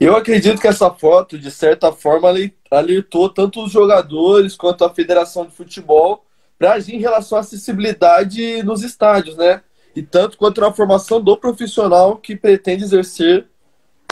Eu 0.00 0.16
acredito 0.16 0.58
que 0.58 0.66
essa 0.66 0.90
foto, 0.90 1.38
de 1.38 1.50
certa 1.50 1.92
forma, 1.92 2.32
alertou 2.70 3.28
tanto 3.28 3.62
os 3.62 3.70
jogadores 3.70 4.56
quanto 4.56 4.82
a 4.82 4.94
Federação 4.94 5.44
de 5.44 5.52
Futebol 5.52 6.24
para 6.58 6.72
agir 6.72 6.94
em 6.94 7.00
relação 7.00 7.36
à 7.36 7.42
acessibilidade 7.42 8.62
nos 8.62 8.82
estádios, 8.82 9.36
né? 9.36 9.60
E 9.94 10.02
tanto 10.02 10.38
quanto 10.38 10.58
na 10.62 10.72
formação 10.72 11.20
do 11.20 11.36
profissional 11.36 12.16
que 12.16 12.34
pretende 12.34 12.82
exercer 12.82 13.46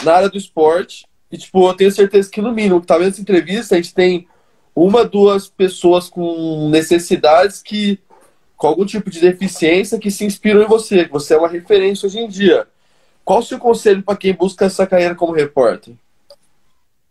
na 0.03 0.13
área 0.13 0.29
do 0.29 0.37
esporte. 0.37 1.07
E, 1.31 1.37
tipo, 1.39 1.67
eu 1.67 1.73
tenho 1.73 1.91
certeza 1.91 2.29
que, 2.29 2.39
no 2.39 2.51
mínimo, 2.51 2.81
que 2.81 2.87
tá 2.87 2.97
vendo 2.97 3.17
entrevista, 3.17 3.73
a 3.73 3.77
gente 3.81 3.95
tem 3.95 4.27
uma, 4.75 5.03
duas 5.03 5.49
pessoas 5.49 6.07
com 6.07 6.69
necessidades 6.69 7.63
que, 7.63 7.97
com 8.55 8.67
algum 8.67 8.85
tipo 8.85 9.09
de 9.09 9.19
deficiência, 9.19 9.97
que 9.97 10.11
se 10.11 10.23
inspiram 10.23 10.61
em 10.61 10.67
você, 10.67 11.05
que 11.05 11.11
você 11.11 11.33
é 11.33 11.37
uma 11.37 11.47
referência 11.47 12.05
hoje 12.05 12.19
em 12.19 12.27
dia. 12.27 12.67
Qual 13.29 13.41
o 13.41 13.43
seu 13.43 13.59
conselho 13.59 14.01
para 14.01 14.17
quem 14.17 14.33
busca 14.33 14.65
essa 14.65 14.87
carreira 14.87 15.13
como 15.13 15.33
repórter? 15.33 15.93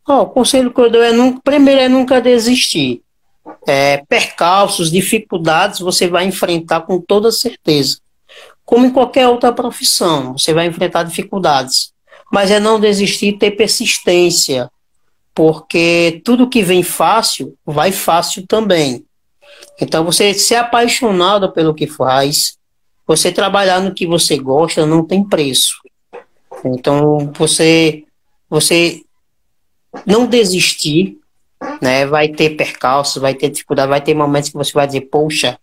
Oh, 0.04 0.22
o 0.22 0.26
conselho 0.26 0.74
que 0.74 0.80
eu 0.80 0.90
dou 0.90 1.00
é, 1.00 1.12
nunca, 1.12 1.40
primeiro, 1.44 1.80
é 1.80 1.88
nunca 1.88 2.20
desistir. 2.20 3.02
É, 3.68 3.98
percalços, 3.98 4.90
dificuldades 4.90 5.78
você 5.78 6.08
vai 6.08 6.26
enfrentar 6.26 6.80
com 6.80 7.00
toda 7.00 7.30
certeza. 7.30 8.00
Como 8.64 8.84
em 8.84 8.90
qualquer 8.90 9.28
outra 9.28 9.52
profissão, 9.52 10.32
você 10.32 10.52
vai 10.52 10.66
enfrentar 10.66 11.04
dificuldades. 11.04 11.92
Mas 12.32 12.50
é 12.50 12.58
não 12.58 12.80
desistir 12.80 13.38
ter 13.38 13.52
persistência, 13.52 14.68
porque 15.32 16.20
tudo 16.24 16.50
que 16.50 16.64
vem 16.64 16.82
fácil, 16.82 17.54
vai 17.64 17.92
fácil 17.92 18.44
também. 18.44 19.04
Então, 19.80 20.04
você 20.04 20.34
ser 20.34 20.56
apaixonado 20.56 21.52
pelo 21.52 21.72
que 21.72 21.86
faz, 21.86 22.58
você 23.06 23.30
trabalhar 23.30 23.80
no 23.80 23.94
que 23.94 24.04
você 24.04 24.36
gosta, 24.36 24.84
não 24.84 25.06
tem 25.06 25.22
preço. 25.22 25.78
Então, 26.64 27.32
você, 27.34 28.04
você 28.48 29.02
não 30.06 30.26
desistir, 30.26 31.18
né? 31.80 32.06
Vai 32.06 32.28
ter 32.28 32.50
percalços, 32.50 33.20
vai 33.20 33.34
ter 33.34 33.50
dificuldade, 33.50 33.88
vai 33.88 34.00
ter 34.00 34.14
momentos 34.14 34.50
que 34.50 34.56
você 34.56 34.72
vai 34.72 34.86
dizer, 34.86 35.02
poxa, 35.02 35.58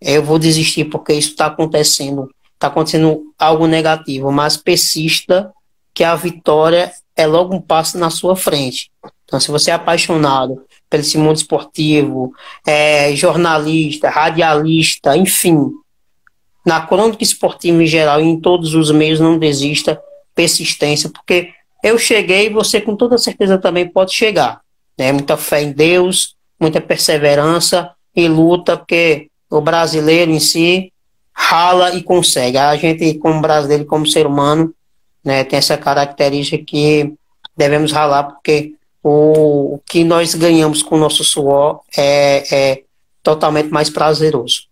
eu 0.00 0.22
vou 0.22 0.38
desistir 0.38 0.86
porque 0.86 1.12
isso 1.12 1.30
está 1.30 1.46
acontecendo, 1.46 2.30
está 2.54 2.68
acontecendo 2.68 3.32
algo 3.38 3.66
negativo, 3.66 4.30
mas 4.32 4.56
persista 4.56 5.52
que 5.92 6.04
a 6.04 6.14
vitória 6.14 6.92
é 7.16 7.26
logo 7.26 7.54
um 7.54 7.60
passo 7.60 7.98
na 7.98 8.10
sua 8.10 8.34
frente. 8.34 8.90
Então, 9.24 9.38
se 9.38 9.50
você 9.50 9.70
é 9.70 9.74
apaixonado 9.74 10.64
pelo 10.88 11.02
esse 11.02 11.18
mundo 11.18 11.36
esportivo, 11.36 12.32
é 12.66 13.14
jornalista, 13.14 14.08
radialista, 14.08 15.16
enfim, 15.16 15.70
na 16.64 16.80
crônica 16.80 17.22
esportiva 17.22 17.82
em 17.82 17.86
geral 17.86 18.20
e 18.20 18.24
em 18.24 18.40
todos 18.40 18.74
os 18.74 18.90
meios, 18.90 19.20
não 19.20 19.38
desista, 19.38 20.00
persistência, 20.34 21.10
porque 21.10 21.52
eu 21.82 21.98
cheguei 21.98 22.46
e 22.46 22.50
você 22.50 22.80
com 22.80 22.96
toda 22.96 23.18
certeza 23.18 23.58
também 23.58 23.88
pode 23.88 24.12
chegar. 24.12 24.60
Né? 24.98 25.12
Muita 25.12 25.36
fé 25.36 25.62
em 25.62 25.72
Deus, 25.72 26.36
muita 26.58 26.80
perseverança 26.80 27.90
e 28.14 28.28
luta, 28.28 28.76
porque 28.76 29.28
o 29.50 29.60
brasileiro 29.60 30.30
em 30.30 30.40
si 30.40 30.92
rala 31.32 31.94
e 31.94 32.02
consegue. 32.02 32.58
A 32.58 32.76
gente, 32.76 33.14
como 33.14 33.40
brasileiro, 33.40 33.86
como 33.86 34.06
ser 34.06 34.26
humano, 34.26 34.74
né, 35.24 35.42
tem 35.44 35.58
essa 35.58 35.76
característica 35.76 36.62
que 36.64 37.14
devemos 37.56 37.92
ralar, 37.92 38.24
porque 38.24 38.74
o, 39.02 39.80
que 39.86 40.04
nós 40.04 40.34
ganhamos 40.34 40.82
com 40.82 40.96
o 40.96 40.98
nosso 40.98 41.24
suor 41.24 41.80
é, 41.96 42.44
é 42.54 42.82
totalmente 43.22 43.68
mais 43.70 43.88
prazeroso. 43.88 44.68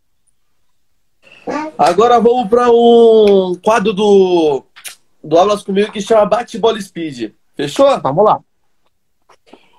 Agora 1.79 2.21
vamos 2.21 2.49
para 2.49 2.71
um 2.71 3.55
quadro 3.63 3.93
do 3.93 4.65
do 5.23 5.37
Aulas 5.37 5.63
Comigo 5.63 5.93
que 5.93 6.01
chama 6.01 6.27
Bate-Bola 6.27 6.81
Speed. 6.81 7.33
Fechou? 7.57 8.01
Vamos 8.01 8.25
lá. 8.25 8.41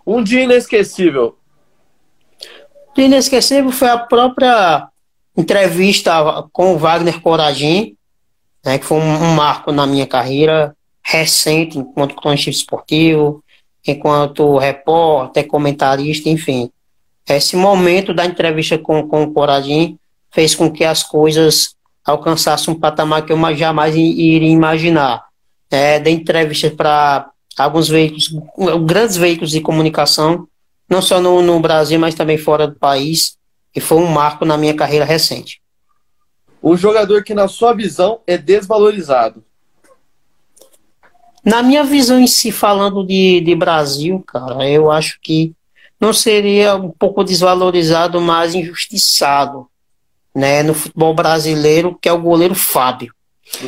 Um 0.06 0.24
dia 0.24 0.44
inesquecível. 0.44 1.38
O 2.90 2.94
dia 2.96 3.06
inesquecível 3.06 3.72
foi 3.72 3.90
a 3.90 3.98
própria 3.98 4.90
entrevista 5.38 6.12
com 6.52 6.74
o 6.74 6.78
Wagner 6.78 7.22
Coragin, 7.22 7.96
né, 8.66 8.78
que 8.78 8.86
foi 8.86 8.98
um, 8.98 9.36
marco 9.36 9.72
na 9.72 9.88
minha 9.88 10.06
carreira 10.06 10.76
recente, 11.02 11.78
enquanto 11.78 12.16
cronista 12.16 12.50
esportivo, 12.50 13.44
enquanto 13.88 14.58
repórter, 14.58 15.48
comentarista, 15.48 16.28
enfim. 16.28 16.70
Esse 17.28 17.56
momento 17.56 18.14
da 18.14 18.26
entrevista 18.26 18.78
com, 18.78 19.08
com 19.08 19.24
o 19.24 19.34
Coragin 19.34 19.98
fez 20.32 20.54
com 20.56 20.70
que 20.70 20.84
as 20.84 21.04
coisas 21.04 21.76
alcançassem 22.04 22.74
um 22.74 22.80
patamar 22.80 23.26
que 23.26 23.32
eu 23.32 23.56
jamais 23.56 23.96
iria 23.96 24.50
imaginar 24.50 25.29
é, 25.70 26.00
dei 26.00 26.14
entrevistas 26.14 26.74
para 26.74 27.30
alguns 27.58 27.88
veículos, 27.88 28.34
grandes 28.86 29.18
veículos 29.18 29.52
de 29.52 29.62
comunicação, 29.62 30.48
não 30.90 31.02
só 31.02 31.22
no, 31.22 31.42
no 31.42 31.60
Brasil, 31.60 32.00
mas 32.00 32.16
também 32.16 32.38
fora 32.38 32.68
do 32.68 32.76
país, 32.76 33.38
e 33.76 33.80
foi 33.80 33.98
um 33.98 34.08
marco 34.08 34.46
na 34.46 34.58
minha 34.58 34.74
carreira 34.74 35.06
recente. 35.06 35.62
Um 36.62 36.76
jogador 36.76 37.24
que, 37.24 37.34
na 37.34 37.48
sua 37.48 37.74
visão, 37.74 38.20
é 38.26 38.38
desvalorizado. 38.38 39.44
Na 41.44 41.64
minha 41.64 41.84
visão 41.84 42.20
em 42.20 42.28
si, 42.28 42.52
falando 42.52 43.06
de, 43.06 43.40
de 43.42 43.56
Brasil, 43.56 44.22
cara, 44.28 44.68
eu 44.70 44.92
acho 44.92 45.20
que 45.22 45.54
não 46.00 46.14
seria 46.14 46.76
um 46.76 46.90
pouco 46.90 47.24
desvalorizado, 47.24 48.20
mas 48.20 48.56
injustiçado, 48.56 49.68
né, 50.36 50.64
no 50.64 50.74
futebol 50.74 51.14
brasileiro, 51.14 51.98
que 52.02 52.10
é 52.10 52.14
o 52.14 52.22
goleiro 52.22 52.56
Fábio. 52.56 53.14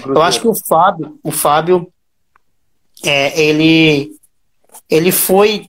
Eu 0.05 0.21
acho 0.21 0.41
que 0.41 0.47
o 0.47 0.55
Fábio, 0.55 1.19
o 1.23 1.31
Fábio, 1.31 1.91
é, 3.03 3.39
ele, 3.41 4.11
ele 4.89 5.11
foi, 5.11 5.65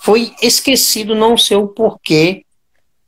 foi 0.00 0.34
esquecido, 0.40 1.14
não 1.14 1.36
sei 1.36 1.56
o 1.56 1.68
porquê, 1.68 2.44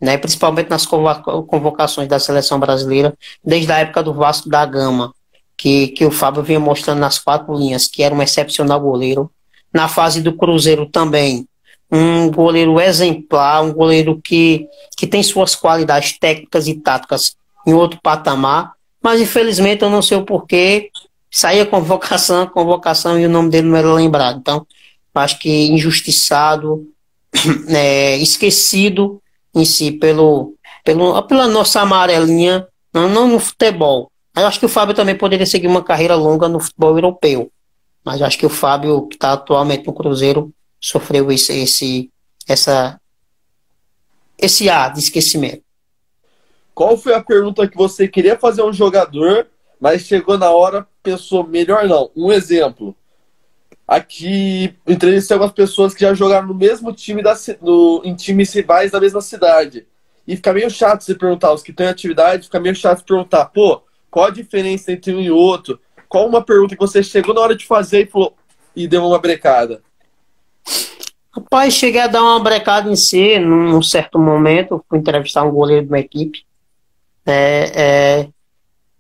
né, 0.00 0.16
principalmente 0.16 0.68
nas 0.68 0.86
convocações 0.86 2.08
da 2.08 2.18
seleção 2.18 2.58
brasileira, 2.58 3.16
desde 3.44 3.72
a 3.72 3.78
época 3.78 4.02
do 4.02 4.14
Vasco 4.14 4.48
da 4.48 4.64
Gama, 4.64 5.12
que, 5.56 5.88
que 5.88 6.04
o 6.04 6.10
Fábio 6.10 6.42
vinha 6.42 6.60
mostrando 6.60 7.00
nas 7.00 7.18
quatro 7.18 7.52
linhas, 7.54 7.88
que 7.88 8.02
era 8.02 8.14
um 8.14 8.22
excepcional 8.22 8.80
goleiro. 8.80 9.30
Na 9.72 9.88
fase 9.88 10.22
do 10.22 10.36
Cruzeiro 10.36 10.86
também, 10.86 11.46
um 11.90 12.30
goleiro 12.30 12.80
exemplar, 12.80 13.62
um 13.62 13.72
goleiro 13.72 14.20
que, 14.22 14.68
que 14.96 15.06
tem 15.06 15.22
suas 15.22 15.56
qualidades 15.56 16.16
técnicas 16.18 16.68
e 16.68 16.74
táticas 16.74 17.36
em 17.66 17.74
outro 17.74 17.98
patamar, 18.02 18.72
mas 19.02 19.20
infelizmente 19.20 19.82
eu 19.82 19.90
não 19.90 20.02
sei 20.02 20.18
o 20.18 20.24
porquê, 20.24 20.90
saía 21.30 21.66
convocação, 21.66 22.46
convocação 22.50 23.18
e 23.18 23.26
o 23.26 23.30
nome 23.30 23.50
dele 23.50 23.68
não 23.68 23.76
era 23.76 23.92
lembrado. 23.92 24.38
Então, 24.38 24.66
acho 25.14 25.38
que 25.38 25.66
injustiçado, 25.68 26.86
é, 27.68 28.16
esquecido 28.16 29.20
em 29.54 29.64
si 29.64 29.92
pelo, 29.92 30.54
pelo, 30.84 31.22
pela 31.22 31.46
nossa 31.46 31.80
amarelinha, 31.80 32.66
não, 32.92 33.08
não 33.08 33.28
no 33.28 33.38
futebol. 33.38 34.10
Mas 34.34 34.44
acho 34.44 34.60
que 34.60 34.66
o 34.66 34.68
Fábio 34.68 34.94
também 34.94 35.16
poderia 35.16 35.46
seguir 35.46 35.66
uma 35.66 35.82
carreira 35.82 36.14
longa 36.14 36.48
no 36.48 36.60
futebol 36.60 36.90
europeu. 36.90 37.50
Mas 38.04 38.22
acho 38.22 38.38
que 38.38 38.46
o 38.46 38.50
Fábio, 38.50 39.06
que 39.08 39.16
está 39.16 39.32
atualmente 39.32 39.86
no 39.86 39.92
Cruzeiro, 39.92 40.52
sofreu 40.80 41.30
esse, 41.32 41.52
esse, 41.52 42.10
essa, 42.46 43.00
esse 44.38 44.68
ar 44.68 44.92
de 44.92 45.00
esquecimento. 45.00 45.62
Qual 46.78 46.96
foi 46.96 47.12
a 47.12 47.20
pergunta 47.20 47.66
que 47.66 47.76
você 47.76 48.06
queria 48.06 48.38
fazer 48.38 48.60
a 48.60 48.64
um 48.64 48.72
jogador, 48.72 49.48
mas 49.80 50.02
chegou 50.02 50.38
na 50.38 50.52
hora, 50.52 50.86
pensou, 51.02 51.44
melhor 51.44 51.88
não? 51.88 52.08
Um 52.14 52.30
exemplo. 52.30 52.94
Aqui 53.84 54.76
entrevistei 54.86 55.34
algumas 55.34 55.52
pessoas 55.52 55.92
que 55.92 56.02
já 56.02 56.14
jogaram 56.14 56.46
no 56.46 56.54
mesmo 56.54 56.92
time 56.92 57.20
da, 57.20 57.34
no, 57.60 58.00
em 58.04 58.14
times 58.14 58.52
rivais 58.54 58.92
da 58.92 59.00
mesma 59.00 59.20
cidade. 59.20 59.88
E 60.24 60.36
fica 60.36 60.52
meio 60.52 60.70
chato 60.70 61.02
você 61.02 61.16
perguntar, 61.16 61.52
os 61.52 61.64
que 61.64 61.72
têm 61.72 61.88
atividade, 61.88 62.44
fica 62.44 62.60
meio 62.60 62.76
chato 62.76 62.98
você 62.98 63.04
perguntar, 63.04 63.46
pô, 63.46 63.82
qual 64.08 64.26
a 64.26 64.30
diferença 64.30 64.92
entre 64.92 65.12
um 65.12 65.20
e 65.20 65.32
outro? 65.32 65.80
Qual 66.08 66.28
uma 66.28 66.44
pergunta 66.44 66.76
que 66.76 66.80
você 66.80 67.02
chegou 67.02 67.34
na 67.34 67.40
hora 67.40 67.56
de 67.56 67.66
fazer 67.66 68.06
e, 68.06 68.06
falou, 68.06 68.36
e 68.76 68.86
deu 68.86 69.04
uma 69.04 69.18
brecada? 69.18 69.82
Rapaz, 71.32 71.74
cheguei 71.74 72.02
a 72.02 72.06
dar 72.06 72.22
uma 72.22 72.38
brecada 72.38 72.88
em 72.88 72.94
si, 72.94 73.36
num 73.40 73.82
certo 73.82 74.16
momento, 74.16 74.80
fui 74.88 75.00
entrevistar 75.00 75.42
um 75.42 75.50
goleiro 75.50 75.84
de 75.84 75.90
uma 75.90 75.98
equipe. 75.98 76.46
É, 77.28 77.72
é, 77.74 78.28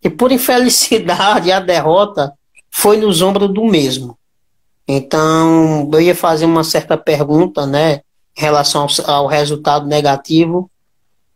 e 0.02 0.10
por 0.10 0.30
infelicidade, 0.30 1.50
a 1.52 1.60
derrota 1.60 2.32
foi 2.70 2.98
nos 2.98 3.22
ombros 3.22 3.52
do 3.52 3.64
mesmo. 3.64 4.16
Então, 4.86 5.88
eu 5.92 6.00
ia 6.00 6.14
fazer 6.14 6.44
uma 6.44 6.64
certa 6.64 6.96
pergunta, 6.96 7.66
né, 7.66 8.00
em 8.36 8.40
relação 8.40 8.86
ao, 9.06 9.10
ao 9.10 9.26
resultado 9.26 9.86
negativo, 9.86 10.70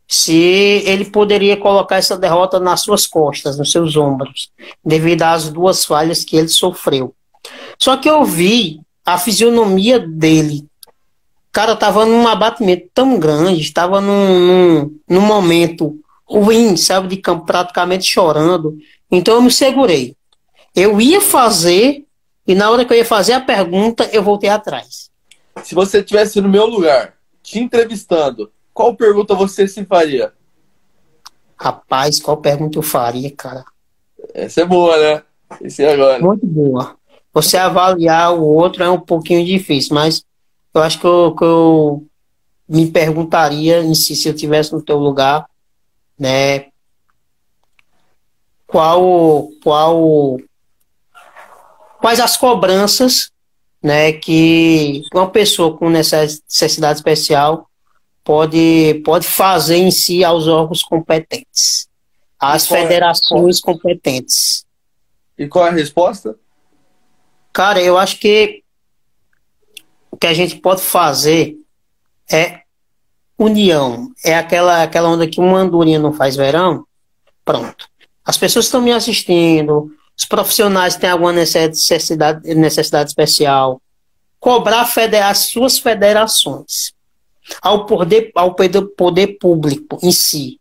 se 0.06 0.82
ele 0.84 1.06
poderia 1.06 1.56
colocar 1.56 1.96
essa 1.96 2.18
derrota 2.18 2.60
nas 2.60 2.82
suas 2.82 3.06
costas, 3.06 3.56
nos 3.56 3.72
seus 3.72 3.96
ombros, 3.96 4.50
devido 4.84 5.22
às 5.22 5.48
duas 5.48 5.84
falhas 5.84 6.22
que 6.22 6.36
ele 6.36 6.48
sofreu. 6.48 7.14
Só 7.78 7.96
que 7.96 8.08
eu 8.08 8.24
vi 8.24 8.80
a 9.04 9.18
fisionomia 9.18 9.98
dele. 9.98 10.66
O 11.48 11.52
cara 11.52 11.74
tava 11.74 12.04
num 12.04 12.28
abatimento 12.28 12.88
tão 12.94 13.18
grande, 13.18 13.60
estava 13.60 14.00
num, 14.00 14.38
num, 14.38 14.98
num 15.08 15.20
momento 15.20 15.98
ruim, 16.38 16.76
sabe, 16.76 17.08
de 17.08 17.16
campo, 17.16 17.44
praticamente 17.44 18.04
chorando. 18.04 18.76
Então 19.10 19.34
eu 19.34 19.42
me 19.42 19.50
segurei. 19.50 20.16
Eu 20.74 21.00
ia 21.00 21.20
fazer, 21.20 22.04
e 22.46 22.54
na 22.54 22.70
hora 22.70 22.84
que 22.84 22.92
eu 22.92 22.96
ia 22.96 23.04
fazer 23.04 23.34
a 23.34 23.40
pergunta, 23.40 24.08
eu 24.12 24.22
voltei 24.22 24.48
atrás. 24.48 25.10
Se 25.62 25.74
você 25.74 26.02
tivesse 26.02 26.40
no 26.40 26.48
meu 26.48 26.66
lugar, 26.66 27.14
te 27.42 27.58
entrevistando, 27.58 28.50
qual 28.72 28.94
pergunta 28.94 29.34
você 29.34 29.68
se 29.68 29.84
faria? 29.84 30.32
Rapaz, 31.56 32.20
qual 32.20 32.38
pergunta 32.38 32.78
eu 32.78 32.82
faria, 32.82 33.30
cara? 33.30 33.64
Essa 34.34 34.62
é 34.62 34.64
boa, 34.64 34.96
né? 34.96 35.22
Esse 35.60 35.84
é 35.84 35.92
agora. 35.92 36.18
Muito 36.20 36.46
boa. 36.46 36.96
Você 37.34 37.56
avaliar 37.56 38.34
o 38.34 38.42
outro 38.42 38.82
é 38.82 38.90
um 38.90 39.00
pouquinho 39.00 39.44
difícil, 39.44 39.94
mas 39.94 40.24
eu 40.74 40.82
acho 40.82 40.98
que 40.98 41.06
eu, 41.06 41.34
que 41.36 41.44
eu 41.44 42.06
me 42.68 42.90
perguntaria 42.90 43.82
si, 43.94 44.16
se 44.16 44.28
eu 44.28 44.34
tivesse 44.34 44.72
no 44.72 44.82
teu 44.82 44.98
lugar, 44.98 45.46
né? 46.18 46.66
Qual, 48.66 49.50
qual, 49.62 50.38
quais 52.00 52.20
as 52.20 52.36
cobranças, 52.36 53.30
né, 53.82 54.12
que 54.12 55.02
uma 55.12 55.28
pessoa 55.30 55.76
com 55.76 55.90
necessidade 55.90 57.00
especial 57.00 57.68
pode, 58.24 59.02
pode 59.04 59.26
fazer 59.26 59.76
em 59.76 59.90
si 59.90 60.24
aos 60.24 60.46
órgãos 60.46 60.82
competentes, 60.82 61.88
às 62.38 62.70
é 62.70 62.76
federações 62.76 63.58
é 63.58 63.62
competentes. 63.62 64.64
E 65.36 65.46
qual 65.48 65.66
é 65.66 65.70
a 65.70 65.72
resposta? 65.72 66.36
Cara, 67.52 67.82
eu 67.82 67.98
acho 67.98 68.18
que 68.18 68.62
o 70.10 70.16
que 70.16 70.26
a 70.26 70.34
gente 70.34 70.56
pode 70.56 70.80
fazer 70.80 71.56
é 72.30 72.61
união. 73.38 74.12
É 74.24 74.34
aquela, 74.34 74.82
aquela 74.82 75.08
onda 75.08 75.26
que 75.26 75.40
uma 75.40 75.58
andorinha 75.58 75.98
não 75.98 76.12
faz 76.12 76.36
verão. 76.36 76.84
Pronto. 77.44 77.88
As 78.24 78.36
pessoas 78.36 78.66
estão 78.66 78.80
me 78.80 78.92
assistindo, 78.92 79.90
os 80.16 80.24
profissionais 80.24 80.96
têm 80.96 81.10
alguma 81.10 81.32
necessidade, 81.32 82.54
necessidade 82.54 83.10
especial. 83.10 83.80
Cobrar 84.38 84.88
as 85.28 85.38
suas 85.38 85.78
federações 85.78 86.92
ao 87.60 87.86
poder, 87.86 88.30
ao 88.34 88.54
poder 88.54 89.38
público 89.38 89.98
em 90.02 90.12
si. 90.12 90.60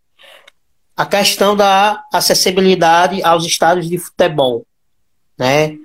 A 0.95 1.05
questão 1.05 1.55
da 1.55 2.03
acessibilidade 2.13 3.23
aos 3.23 3.45
estádios 3.45 3.89
de 3.89 3.97
futebol. 3.97 4.65
Né? 5.37 5.77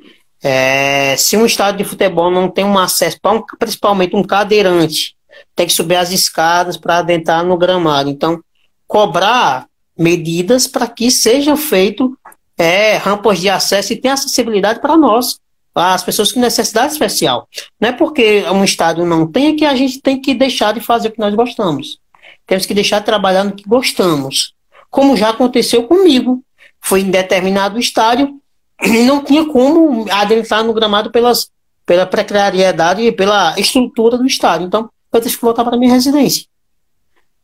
É, 0.42 1.16
se 1.16 1.36
um 1.36 1.46
estádio 1.46 1.78
de 1.78 1.84
futebol 1.84 2.30
não 2.30 2.50
tem 2.50 2.64
um 2.64 2.78
acesso, 2.78 3.18
principalmente 3.58 4.14
um 4.14 4.22
cadeirante, 4.22 5.15
tem 5.54 5.66
que 5.66 5.72
subir 5.72 5.96
as 5.96 6.10
escadas 6.10 6.76
para 6.76 6.98
adentrar 6.98 7.44
no 7.44 7.56
gramado. 7.56 8.10
Então, 8.10 8.40
cobrar 8.86 9.66
medidas 9.98 10.66
para 10.66 10.86
que 10.86 11.10
seja 11.10 11.56
feito 11.56 12.16
é, 12.58 12.96
rampas 12.96 13.40
de 13.40 13.48
acesso 13.48 13.92
e 13.92 13.96
tenha 13.96 14.14
acessibilidade 14.14 14.80
para 14.80 14.96
nós, 14.96 15.38
as 15.74 16.02
pessoas 16.02 16.32
com 16.32 16.40
necessidade 16.40 16.92
especial. 16.92 17.48
Não 17.78 17.90
é 17.90 17.92
porque 17.92 18.44
um 18.50 18.64
estádio 18.64 19.04
não 19.04 19.26
tem 19.26 19.54
que 19.54 19.64
a 19.64 19.74
gente 19.74 20.00
tem 20.00 20.20
que 20.20 20.34
deixar 20.34 20.72
de 20.72 20.80
fazer 20.80 21.08
o 21.08 21.12
que 21.12 21.18
nós 21.18 21.34
gostamos. 21.34 21.98
Temos 22.46 22.64
que 22.64 22.72
deixar 22.72 23.00
de 23.00 23.06
trabalhar 23.06 23.44
no 23.44 23.52
que 23.52 23.68
gostamos. 23.68 24.54
Como 24.90 25.16
já 25.16 25.30
aconteceu 25.30 25.84
comigo. 25.84 26.42
Foi 26.80 27.00
em 27.00 27.10
determinado 27.10 27.78
estádio 27.78 28.40
e 28.82 29.02
não 29.04 29.22
tinha 29.22 29.44
como 29.44 30.06
adentrar 30.10 30.62
no 30.62 30.72
gramado 30.72 31.10
pelas, 31.10 31.50
pela 31.84 32.06
precariedade 32.06 33.02
e 33.02 33.12
pela 33.12 33.58
estrutura 33.58 34.16
do 34.16 34.26
estádio. 34.26 34.66
Então, 34.66 34.88
eu 35.16 35.20
tive 35.22 35.36
que 35.36 35.42
voltar 35.42 35.64
para 35.64 35.76
minha 35.76 35.92
residência. 35.92 36.46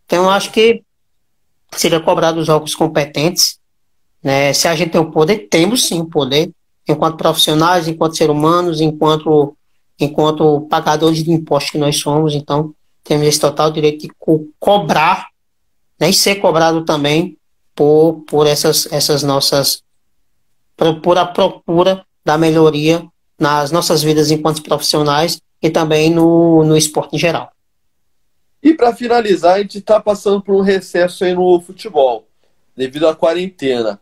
Então, 0.07 0.29
acho 0.29 0.51
que 0.51 0.83
seria 1.73 2.01
cobrado 2.01 2.41
os 2.41 2.49
órgãos 2.49 2.75
competentes. 2.75 3.59
Né? 4.23 4.53
Se 4.53 4.69
a 4.69 4.75
gente 4.75 4.91
tem 4.91 5.01
o 5.01 5.11
poder, 5.11 5.49
temos 5.49 5.87
sim 5.87 6.01
o 6.01 6.07
poder 6.07 6.51
enquanto 6.89 7.17
profissionais, 7.17 7.89
enquanto 7.89 8.17
seres 8.17 8.35
humanos, 8.35 8.81
enquanto, 8.81 9.57
enquanto 9.99 10.63
pagadores 10.63 11.23
de 11.23 11.31
impostos 11.31 11.71
que 11.71 11.79
nós 11.79 11.97
somos. 11.97 12.35
Então, 12.35 12.75
temos 13.05 13.27
esse 13.27 13.41
total 13.41 13.71
direito 13.71 14.03
de 14.03 14.13
co 14.19 14.47
cobrar 14.59 15.29
né, 15.99 16.11
e 16.11 16.15
ser 16.15 16.37
cobrado 16.37 16.85
também 16.85 17.37
por, 17.75 18.25
por 18.27 18.47
essas, 18.47 18.91
essas 18.93 19.23
nossas. 19.23 19.83
Por, 20.77 21.01
por 21.01 21.19
a 21.19 21.27
procura 21.27 22.05
da 22.25 22.39
melhoria 22.39 23.07
nas 23.39 23.71
nossas 23.71 24.03
vidas 24.03 24.31
enquanto 24.31 24.63
profissionais 24.63 25.41
e 25.61 25.71
também 25.71 26.11
no, 26.11 26.65
no 26.65 26.77
esporte 26.77 27.17
em 27.17 27.19
geral. 27.19 27.51
E 28.63 28.75
para 28.75 28.95
finalizar, 28.95 29.55
a 29.55 29.59
gente 29.59 29.79
está 29.79 30.01
passando 30.01 30.41
por 30.41 30.55
um 30.55 30.61
recesso 30.61 31.25
aí 31.25 31.35
no 31.35 31.61
futebol, 31.61 32.29
devido 32.77 33.09
à 33.09 33.15
quarentena. 33.15 34.01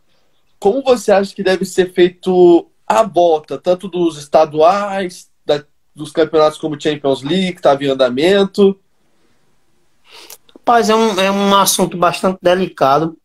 Como 0.58 0.82
você 0.82 1.10
acha 1.10 1.34
que 1.34 1.42
deve 1.42 1.64
ser 1.64 1.92
feito 1.92 2.66
a 2.86 3.02
volta, 3.02 3.56
tanto 3.56 3.88
dos 3.88 4.18
estaduais, 4.18 5.30
da, 5.46 5.64
dos 5.94 6.12
campeonatos 6.12 6.58
como 6.58 6.80
Champions 6.80 7.22
League, 7.22 7.52
que 7.52 7.58
estava 7.58 7.82
em 7.82 7.88
andamento? 7.88 8.78
Rapaz, 10.54 10.90
é 10.90 10.94
um, 10.94 11.18
é 11.18 11.30
um 11.30 11.54
assunto 11.56 11.96
bastante 11.96 12.38
delicado, 12.42 13.16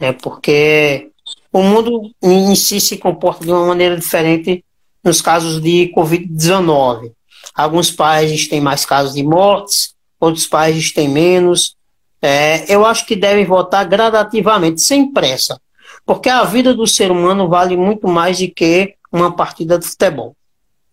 né, 0.00 0.12
porque 0.12 1.12
o 1.52 1.62
mundo 1.62 2.10
em 2.20 2.56
si 2.56 2.80
se 2.80 2.98
comporta 2.98 3.44
de 3.44 3.52
uma 3.52 3.66
maneira 3.66 3.96
diferente 3.96 4.64
nos 5.04 5.22
casos 5.22 5.60
de 5.60 5.92
Covid-19. 5.96 7.12
Alguns 7.54 7.90
países 7.90 8.48
têm 8.48 8.60
mais 8.60 8.84
casos 8.84 9.14
de 9.14 9.22
mortes, 9.22 9.91
outros 10.26 10.46
países 10.46 10.92
têm 10.92 11.08
menos. 11.08 11.76
É, 12.20 12.72
eu 12.72 12.86
acho 12.86 13.04
que 13.06 13.16
devem 13.16 13.44
votar 13.44 13.86
gradativamente, 13.86 14.80
sem 14.80 15.12
pressa 15.12 15.60
porque 16.04 16.28
a 16.28 16.44
vida 16.44 16.74
do 16.74 16.86
ser 16.86 17.10
humano 17.10 17.48
vale 17.48 17.76
muito 17.76 18.08
mais 18.08 18.38
do 18.38 18.48
que 18.48 18.94
uma 19.10 19.34
partida 19.34 19.78
de 19.78 19.86
futebol, 19.86 20.34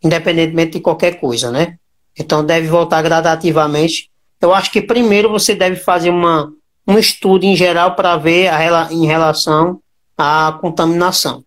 independentemente 0.04 0.74
de 0.74 0.80
qualquer 0.82 1.20
coisa, 1.20 1.52
né? 1.52 1.78
Então 2.18 2.44
deve 2.44 2.68
voltar 2.68 3.02
gradativamente. 3.02 4.10
Eu 4.42 4.54
acho 4.54 4.72
que 4.72 4.82
primeiro 4.82 5.30
você 5.30 5.56
deve 5.56 5.78
fazer 5.78 6.10
uma, 6.10 6.52
um 6.88 6.98
estudo 6.98 7.46
em 7.46 7.56
geral 7.56 7.96
para 7.96 8.18
ver 8.18 8.48
a, 8.50 8.92
em 8.92 9.06
relação 9.06 9.82
à 10.18 10.58
contaminação. 10.62 11.44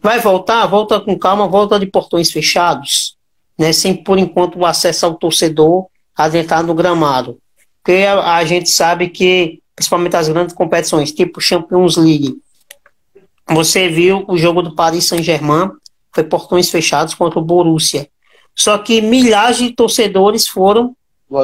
Vai 0.00 0.20
voltar? 0.20 0.66
Volta 0.66 1.00
com 1.00 1.18
calma, 1.18 1.48
volta 1.48 1.78
de 1.78 1.86
portões 1.86 2.30
fechados, 2.30 3.16
né? 3.58 3.72
Sem 3.72 3.96
por 3.96 4.18
enquanto 4.18 4.58
o 4.58 4.66
acesso 4.66 5.06
ao 5.06 5.14
torcedor 5.14 5.86
adentrar 6.18 6.64
no 6.64 6.74
gramado. 6.74 7.38
Porque 7.82 8.02
a, 8.02 8.36
a 8.36 8.44
gente 8.44 8.68
sabe 8.68 9.08
que, 9.08 9.62
principalmente 9.74 10.16
as 10.16 10.28
grandes 10.28 10.54
competições, 10.54 11.12
tipo 11.12 11.40
Champions 11.40 11.96
League, 11.96 12.36
você 13.46 13.88
viu 13.88 14.24
o 14.28 14.36
jogo 14.36 14.60
do 14.60 14.74
Paris 14.74 15.06
Saint-Germain, 15.06 15.70
foi 16.12 16.24
portões 16.24 16.68
fechados 16.68 17.14
contra 17.14 17.38
o 17.38 17.44
Borussia. 17.44 18.08
Só 18.54 18.76
que 18.76 19.00
milhares 19.00 19.58
de 19.58 19.70
torcedores 19.70 20.48
foram 20.48 20.94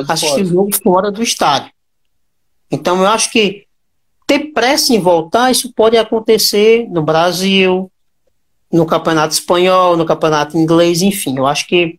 assistir 0.09 0.43
o 0.43 0.47
jogo 0.47 0.71
fora 0.83 1.13
do 1.13 1.23
estádio. 1.23 1.73
Então 2.71 3.01
eu 3.01 3.07
acho 3.07 3.31
que 3.31 3.67
ter 4.27 4.53
pressa 4.53 4.93
em 4.93 4.99
voltar, 4.99 5.51
isso 5.51 5.73
pode 5.73 5.97
acontecer 5.97 6.89
no 6.91 7.03
Brasil, 7.03 7.91
no 8.73 8.85
Campeonato 8.85 9.35
Espanhol, 9.35 9.97
no 9.97 10.05
Campeonato 10.05 10.59
Inglês, 10.59 11.03
enfim. 11.03 11.39
Eu 11.39 11.47
acho 11.47 11.69
que 11.69 11.99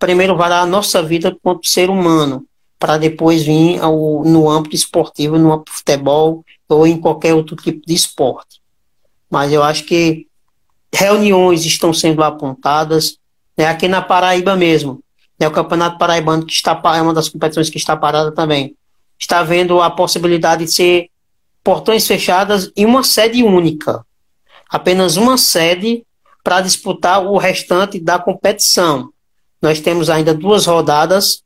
primeiro 0.00 0.36
vai 0.36 0.50
a 0.50 0.66
nossa 0.66 1.02
vida 1.02 1.36
quanto 1.42 1.68
ser 1.68 1.90
humano, 1.90 2.44
para 2.78 2.96
depois 2.96 3.42
vir 3.42 3.78
ao, 3.80 4.24
no 4.24 4.48
âmbito 4.48 4.74
esportivo, 4.74 5.38
no 5.38 5.52
âmbito 5.52 5.70
futebol 5.70 6.42
ou 6.66 6.86
em 6.86 6.98
qualquer 6.98 7.34
outro 7.34 7.54
tipo 7.54 7.86
de 7.86 7.94
esporte. 7.94 8.60
Mas 9.30 9.52
eu 9.52 9.62
acho 9.62 9.84
que 9.84 10.26
reuniões 10.92 11.64
estão 11.64 11.92
sendo 11.92 12.24
apontadas, 12.24 13.18
né, 13.56 13.66
aqui 13.66 13.86
na 13.86 14.00
Paraíba 14.00 14.56
mesmo, 14.56 15.04
né, 15.38 15.46
o 15.46 15.52
Campeonato 15.52 15.98
Paraibano, 15.98 16.46
que 16.46 16.52
está, 16.52 16.80
é 16.96 17.02
uma 17.02 17.14
das 17.14 17.28
competições 17.28 17.68
que 17.68 17.76
está 17.76 17.94
parada 17.94 18.32
também, 18.32 18.74
está 19.18 19.42
vendo 19.42 19.80
a 19.82 19.90
possibilidade 19.90 20.64
de 20.64 20.72
ser 20.72 21.10
portões 21.62 22.06
fechadas 22.06 22.72
em 22.74 22.86
uma 22.86 23.04
sede 23.04 23.42
única, 23.42 24.04
apenas 24.68 25.18
uma 25.18 25.36
sede 25.36 26.04
para 26.42 26.62
disputar 26.62 27.22
o 27.22 27.36
restante 27.36 28.00
da 28.00 28.18
competição. 28.18 29.12
Nós 29.60 29.80
temos 29.80 30.08
ainda 30.08 30.34
duas 30.34 30.66
rodadas 30.66 31.42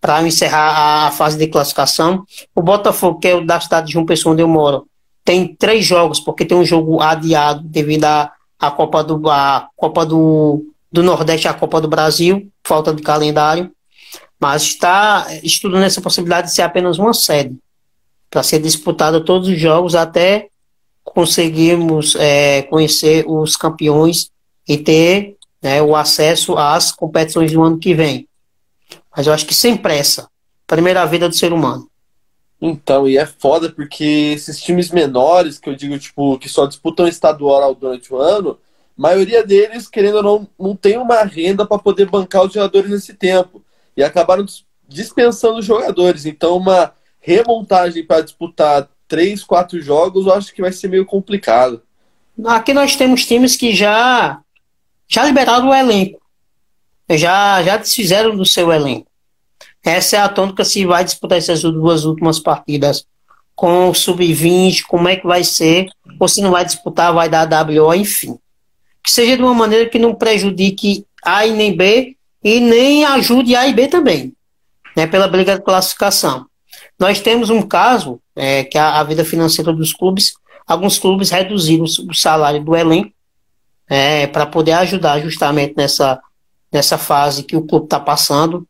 para 0.00 0.22
encerrar 0.22 1.06
a 1.06 1.10
fase 1.10 1.36
de 1.36 1.46
classificação. 1.48 2.24
O 2.54 2.62
Botafogo, 2.62 3.18
que 3.18 3.28
é 3.28 3.34
o 3.34 3.44
da 3.44 3.60
cidade 3.60 3.88
de 3.88 3.92
João 3.92 4.06
Pessoa, 4.06 4.32
onde 4.32 4.42
eu 4.42 4.48
moro, 4.48 4.86
tem 5.24 5.54
três 5.54 5.84
jogos, 5.84 6.20
porque 6.20 6.44
tem 6.44 6.56
um 6.56 6.64
jogo 6.64 7.02
adiado 7.02 7.62
devido 7.64 8.04
à, 8.04 8.32
à 8.58 8.70
Copa 8.70 9.04
do 9.04 9.28
a 9.28 9.68
Copa 9.76 10.06
do 10.06 10.64
do 10.90 11.02
Nordeste 11.02 11.46
a 11.46 11.54
Copa 11.54 11.80
do 11.80 11.88
Brasil, 11.88 12.50
falta 12.64 12.94
de 12.94 13.02
calendário, 13.02 13.70
mas 14.40 14.62
está 14.62 15.26
estudando 15.42 15.82
essa 15.82 16.00
possibilidade 16.00 16.48
de 16.48 16.54
ser 16.54 16.62
apenas 16.62 16.98
uma 16.98 17.12
sede, 17.12 17.56
para 18.30 18.42
ser 18.42 18.60
disputada 18.60 19.22
todos 19.22 19.48
os 19.48 19.60
jogos 19.60 19.94
até 19.94 20.48
conseguirmos 21.04 22.14
é, 22.16 22.62
conhecer 22.62 23.24
os 23.26 23.56
campeões 23.56 24.30
e 24.66 24.76
ter 24.76 25.36
né, 25.62 25.82
o 25.82 25.94
acesso 25.94 26.56
às 26.56 26.92
competições 26.92 27.52
do 27.52 27.62
ano 27.62 27.78
que 27.78 27.94
vem. 27.94 28.28
Mas 29.16 29.26
eu 29.26 29.32
acho 29.32 29.46
que 29.46 29.54
sem 29.54 29.76
pressa. 29.76 30.28
Primeira 30.66 31.04
vida 31.06 31.28
do 31.28 31.34
ser 31.34 31.52
humano. 31.52 31.88
Então, 32.60 33.08
e 33.08 33.16
é 33.16 33.24
foda 33.24 33.70
porque 33.70 34.32
esses 34.34 34.60
times 34.60 34.90
menores, 34.90 35.58
que 35.58 35.68
eu 35.68 35.74
digo, 35.74 35.98
tipo, 35.98 36.38
que 36.38 36.48
só 36.48 36.66
disputam 36.66 37.06
estadual 37.06 37.74
durante 37.74 38.12
o 38.12 38.18
ano, 38.18 38.58
a 38.98 39.02
maioria 39.02 39.44
deles, 39.44 39.88
querendo 39.88 40.16
ou 40.16 40.22
não, 40.22 40.48
não 40.58 40.76
tem 40.76 40.98
uma 40.98 41.22
renda 41.22 41.64
para 41.64 41.78
poder 41.78 42.06
bancar 42.06 42.44
os 42.44 42.52
jogadores 42.52 42.90
nesse 42.90 43.14
tempo. 43.14 43.62
E 43.96 44.02
acabaram 44.02 44.44
dispensando 44.88 45.58
os 45.58 45.64
jogadores. 45.64 46.26
Então, 46.26 46.56
uma 46.56 46.92
remontagem 47.20 48.04
para 48.04 48.22
disputar 48.22 48.88
três, 49.06 49.44
quatro 49.44 49.80
jogos, 49.80 50.26
eu 50.26 50.34
acho 50.34 50.52
que 50.52 50.60
vai 50.60 50.72
ser 50.72 50.88
meio 50.88 51.06
complicado. 51.06 51.82
Aqui 52.44 52.72
nós 52.72 52.94
temos 52.94 53.24
times 53.24 53.56
que 53.56 53.74
já 53.74 54.40
já 55.08 55.24
liberaram 55.24 55.70
o 55.70 55.74
elenco. 55.74 56.20
Já, 57.10 57.62
já 57.62 57.76
desfizeram 57.78 58.36
do 58.36 58.44
seu 58.44 58.70
elenco. 58.70 59.08
Essa 59.82 60.16
é 60.16 60.20
a 60.20 60.28
tônica 60.28 60.64
se 60.64 60.84
vai 60.84 61.02
disputar 61.04 61.38
essas 61.38 61.62
duas 61.62 62.04
últimas 62.04 62.38
partidas 62.38 63.06
com 63.54 63.88
o 63.88 63.94
sub-20, 63.94 64.82
como 64.86 65.08
é 65.08 65.16
que 65.16 65.26
vai 65.26 65.42
ser, 65.42 65.88
ou 66.20 66.28
se 66.28 66.42
não 66.42 66.50
vai 66.50 66.64
disputar, 66.64 67.12
vai 67.12 67.28
dar 67.28 67.48
WO, 67.66 67.94
enfim. 67.94 68.38
Que 69.02 69.10
seja 69.10 69.36
de 69.36 69.42
uma 69.42 69.54
maneira 69.54 69.88
que 69.88 69.98
não 69.98 70.14
prejudique 70.14 71.04
A 71.24 71.46
e 71.46 71.52
nem 71.52 71.74
B 71.74 72.16
e 72.44 72.60
nem 72.60 73.04
ajude 73.04 73.56
A 73.56 73.66
e 73.66 73.72
B 73.72 73.88
também, 73.88 74.32
né, 74.94 75.06
pela 75.06 75.26
briga 75.26 75.56
de 75.56 75.64
classificação. 75.64 76.46
Nós 76.98 77.20
temos 77.20 77.50
um 77.50 77.62
caso, 77.62 78.20
é, 78.36 78.62
que 78.64 78.76
a, 78.76 79.00
a 79.00 79.04
vida 79.04 79.24
financeira 79.24 79.72
dos 79.72 79.92
clubes, 79.92 80.34
alguns 80.66 80.98
clubes 80.98 81.30
reduziram 81.30 81.84
o 81.84 82.14
salário 82.14 82.62
do 82.62 82.76
elenco 82.76 83.12
é, 83.88 84.26
para 84.26 84.46
poder 84.46 84.72
ajudar 84.72 85.20
justamente 85.20 85.74
nessa, 85.76 86.20
nessa 86.72 86.98
fase 86.98 87.42
que 87.42 87.56
o 87.56 87.66
clube 87.66 87.84
está 87.86 87.98
passando, 87.98 88.66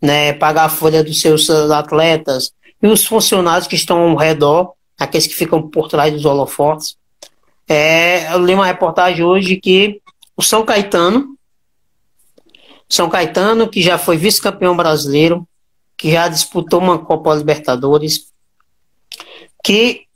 né, 0.00 0.32
pagar 0.32 0.64
a 0.64 0.70
folha 0.70 1.02
dos 1.02 1.20
seus 1.20 1.50
atletas 1.50 2.52
e 2.82 2.86
os 2.86 3.04
funcionários 3.04 3.66
que 3.66 3.74
estão 3.74 4.10
ao 4.10 4.16
redor, 4.16 4.72
aqueles 4.98 5.26
que 5.26 5.34
ficam 5.34 5.68
por 5.68 5.88
trás 5.88 6.12
dos 6.12 6.24
holofotes. 6.24 6.96
É, 7.68 8.32
eu 8.32 8.44
li 8.44 8.54
uma 8.54 8.66
reportagem 8.66 9.24
hoje 9.24 9.56
que 9.56 10.00
o 10.36 10.42
São 10.42 10.64
Caetano, 10.64 11.36
São 12.88 13.08
Caetano, 13.08 13.68
que 13.68 13.82
já 13.82 13.98
foi 13.98 14.16
vice-campeão 14.16 14.76
brasileiro, 14.76 15.46
que 15.96 16.10
já 16.10 16.28
disputou 16.28 16.80
uma 16.80 16.98
Copa 16.98 17.34
Libertadores, 17.34 18.30
que 19.62 20.06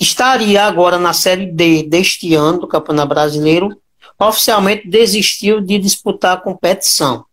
estaria 0.00 0.64
agora 0.64 0.98
na 0.98 1.12
Série 1.12 1.46
D 1.46 1.82
deste 1.82 2.34
ano 2.34 2.60
do 2.60 2.68
Campeonato 2.68 3.08
Brasileiro, 3.08 3.76
oficialmente 4.18 4.88
desistiu 4.88 5.60
de 5.60 5.78
disputar 5.78 6.36
a 6.36 6.40
competição, 6.40 7.24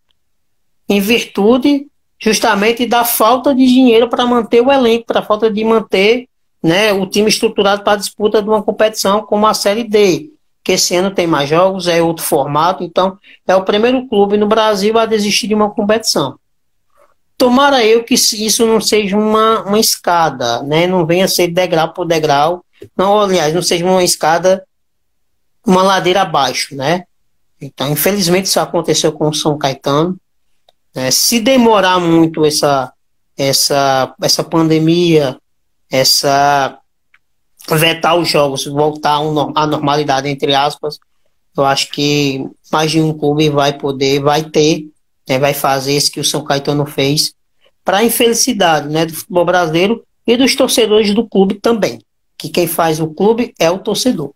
em 0.87 0.99
virtude 0.99 1.87
justamente 2.19 2.85
da 2.85 3.03
falta 3.03 3.53
de 3.53 3.65
dinheiro 3.65 4.07
para 4.07 4.25
manter 4.25 4.61
o 4.61 4.71
elenco, 4.71 5.05
para 5.05 5.19
a 5.19 5.25
falta 5.25 5.51
de 5.51 5.63
manter 5.63 6.27
né, 6.61 6.93
o 6.93 7.05
time 7.05 7.27
estruturado 7.27 7.83
para 7.83 7.93
a 7.93 7.97
disputa 7.97 8.41
de 8.41 8.47
uma 8.47 8.63
competição 8.63 9.21
como 9.21 9.45
a 9.45 9.53
Série 9.53 9.83
D, 9.83 10.29
que 10.63 10.71
esse 10.71 10.95
ano 10.95 11.11
tem 11.11 11.27
mais 11.27 11.49
jogos, 11.49 11.87
é 11.87 12.01
outro 12.01 12.23
formato, 12.23 12.83
então 12.83 13.17
é 13.45 13.53
o 13.53 13.65
primeiro 13.65 14.07
clube 14.07 14.37
no 14.37 14.47
Brasil 14.47 14.97
a 14.97 15.05
desistir 15.05 15.47
de 15.47 15.53
uma 15.53 15.69
competição. 15.69 16.39
Tomara 17.37 17.83
eu 17.83 18.03
que 18.03 18.13
isso 18.13 18.65
não 18.65 18.79
seja 18.79 19.17
uma, 19.17 19.63
uma 19.63 19.79
escada, 19.79 20.61
né? 20.63 20.87
Não 20.87 21.05
venha 21.05 21.27
ser 21.27 21.47
degrau 21.47 21.93
por 21.93 22.05
degrau. 22.05 22.63
Não, 22.95 23.19
aliás, 23.19 23.53
não 23.53 23.61
seja 23.61 23.85
uma 23.85 24.03
escada, 24.03 24.65
uma 25.65 25.83
ladeira 25.83 26.21
abaixo, 26.21 26.75
né? 26.75 27.05
Então, 27.59 27.89
infelizmente, 27.91 28.45
isso 28.45 28.59
aconteceu 28.59 29.11
com 29.11 29.29
o 29.29 29.33
São 29.33 29.57
Caetano. 29.57 30.17
Né? 30.93 31.09
Se 31.11 31.39
demorar 31.39 31.99
muito 31.99 32.45
essa, 32.45 32.91
essa, 33.37 34.13
essa 34.21 34.43
pandemia, 34.43 35.37
essa 35.89 36.77
vetar 37.69 38.17
os 38.17 38.27
jogos, 38.27 38.65
voltar 38.65 39.19
à 39.55 39.65
normalidade, 39.65 40.27
entre 40.27 40.53
aspas, 40.53 40.99
eu 41.55 41.63
acho 41.63 41.89
que 41.91 42.45
mais 42.71 42.91
de 42.91 42.99
um 42.99 43.17
clube 43.17 43.49
vai 43.49 43.77
poder, 43.77 44.19
vai 44.19 44.43
ter 44.43 44.91
né, 45.27 45.39
vai 45.39 45.53
fazer 45.53 45.95
isso 45.95 46.11
que 46.11 46.19
o 46.19 46.23
São 46.23 46.43
Caetano 46.43 46.85
fez 46.85 47.33
para 47.83 47.97
a 47.97 48.03
infelicidade 48.03 48.87
né, 48.87 49.05
do 49.05 49.13
futebol 49.13 49.45
brasileiro 49.45 50.03
e 50.25 50.37
dos 50.37 50.55
torcedores 50.55 51.13
do 51.13 51.27
clube 51.27 51.55
também. 51.55 51.99
Que 52.37 52.49
quem 52.49 52.67
faz 52.67 52.99
o 52.99 53.07
clube 53.07 53.53
é 53.59 53.69
o 53.69 53.79
torcedor. 53.79 54.33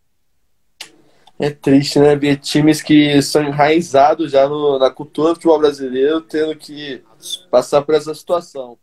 É 1.39 1.49
triste, 1.49 1.99
né? 1.99 2.15
Ver 2.15 2.37
times 2.37 2.81
que 2.81 3.21
são 3.21 3.43
enraizados 3.43 4.31
já 4.31 4.47
no, 4.47 4.79
na 4.79 4.89
cultura 4.89 5.29
do 5.29 5.35
futebol 5.35 5.59
brasileiro 5.59 6.21
tendo 6.21 6.55
que 6.55 7.01
passar 7.51 7.81
por 7.83 7.93
essa 7.93 8.13
situação. 8.13 8.77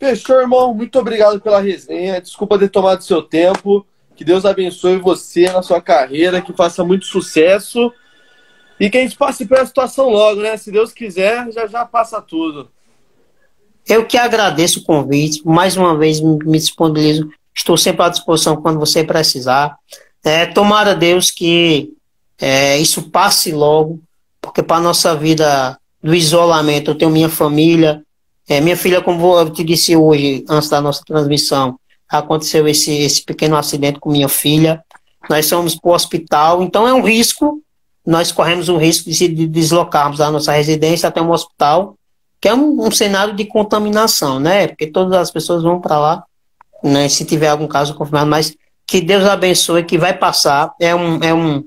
Fechou, 0.00 0.40
irmão. 0.40 0.74
Muito 0.74 0.98
obrigado 0.98 1.40
pela 1.40 1.60
resenha. 1.60 2.20
Desculpa 2.20 2.58
ter 2.58 2.68
tomado 2.68 3.04
seu 3.04 3.22
tempo. 3.22 3.86
Que 4.16 4.24
Deus 4.24 4.44
abençoe 4.44 4.98
você 4.98 5.50
na 5.50 5.62
sua 5.62 5.80
carreira, 5.80 6.42
que 6.42 6.52
faça 6.52 6.84
muito 6.84 7.06
sucesso 7.06 7.92
e 8.78 8.90
que 8.90 8.98
a 8.98 9.00
gente 9.00 9.16
passe 9.16 9.46
pela 9.46 9.64
situação 9.64 10.08
logo, 10.08 10.40
né? 10.40 10.56
Se 10.56 10.70
Deus 10.70 10.92
quiser, 10.92 11.50
já 11.52 11.66
já 11.66 11.84
passa 11.84 12.20
tudo. 12.20 12.70
Eu 13.86 14.06
que 14.06 14.16
agradeço 14.16 14.80
o 14.80 14.84
convite, 14.84 15.42
mais 15.44 15.76
uma 15.76 15.96
vez 15.96 16.20
me 16.20 16.58
disponibilizo, 16.58 17.28
estou 17.54 17.76
sempre 17.76 18.04
à 18.04 18.08
disposição 18.08 18.56
quando 18.56 18.78
você 18.78 19.02
precisar. 19.02 19.76
É, 20.24 20.46
tomara 20.46 20.94
Deus 20.94 21.30
que 21.30 21.90
é, 22.40 22.78
isso 22.78 23.10
passe 23.10 23.50
logo, 23.50 24.00
porque 24.40 24.62
para 24.62 24.76
a 24.76 24.80
nossa 24.80 25.14
vida 25.16 25.78
do 26.02 26.14
isolamento, 26.14 26.90
eu 26.90 26.94
tenho 26.94 27.10
minha 27.10 27.28
família, 27.28 28.02
é, 28.48 28.60
minha 28.60 28.76
filha, 28.76 29.00
como 29.00 29.38
eu 29.38 29.50
te 29.50 29.62
disse 29.64 29.96
hoje, 29.96 30.44
antes 30.48 30.68
da 30.68 30.80
nossa 30.80 31.02
transmissão, 31.04 31.78
aconteceu 32.08 32.66
esse, 32.68 32.92
esse 32.92 33.24
pequeno 33.24 33.56
acidente 33.56 33.98
com 33.98 34.10
minha 34.10 34.28
filha, 34.28 34.82
nós 35.30 35.46
somos 35.46 35.74
para 35.74 35.90
o 35.90 35.94
hospital, 35.94 36.62
então 36.62 36.86
é 36.86 36.92
um 36.92 37.02
risco, 37.02 37.62
nós 38.04 38.32
corremos 38.32 38.68
o 38.68 38.76
risco 38.76 39.10
de 39.10 39.46
deslocarmos 39.46 40.18
da 40.18 40.30
nossa 40.30 40.52
residência 40.52 41.08
até 41.08 41.22
um 41.22 41.30
hospital, 41.30 41.96
que 42.40 42.48
é 42.48 42.54
um, 42.54 42.86
um 42.86 42.90
cenário 42.90 43.34
de 43.34 43.44
contaminação, 43.44 44.40
né? 44.40 44.66
Porque 44.66 44.88
todas 44.88 45.16
as 45.16 45.30
pessoas 45.30 45.62
vão 45.62 45.80
para 45.80 45.98
lá, 45.98 46.24
né? 46.82 47.08
Se 47.08 47.24
tiver 47.24 47.48
algum 47.48 47.68
caso 47.68 47.94
confirmado, 47.94 48.28
mas 48.28 48.56
que 48.86 49.00
Deus 49.00 49.24
abençoe, 49.24 49.84
que 49.84 49.96
vai 49.96 50.12
passar, 50.12 50.74
é 50.80 50.94
um, 50.94 51.22
é 51.22 51.32
um, 51.32 51.64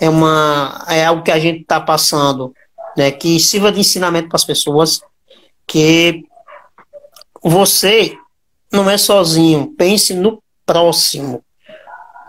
é 0.00 0.08
uma, 0.08 0.84
é 0.88 1.04
algo 1.04 1.22
que 1.22 1.30
a 1.30 1.38
gente 1.38 1.60
está 1.60 1.80
passando, 1.80 2.52
né? 2.96 3.12
Que 3.12 3.38
sirva 3.38 3.70
de 3.70 3.78
ensinamento 3.78 4.28
para 4.28 4.36
as 4.36 4.44
pessoas, 4.44 5.00
que 5.66 6.24
você 7.40 8.16
não 8.72 8.90
é 8.90 8.98
sozinho, 8.98 9.72
pense 9.78 10.12
no 10.14 10.42
próximo, 10.66 11.44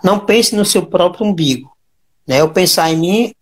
não 0.04 0.20
pense 0.20 0.56
no 0.56 0.64
seu 0.64 0.86
próprio 0.86 1.26
umbigo. 1.26 1.71
Né? 2.32 2.40
Eu 2.40 2.50
pensar 2.50 2.90
em 2.90 2.96
mim 2.96 3.36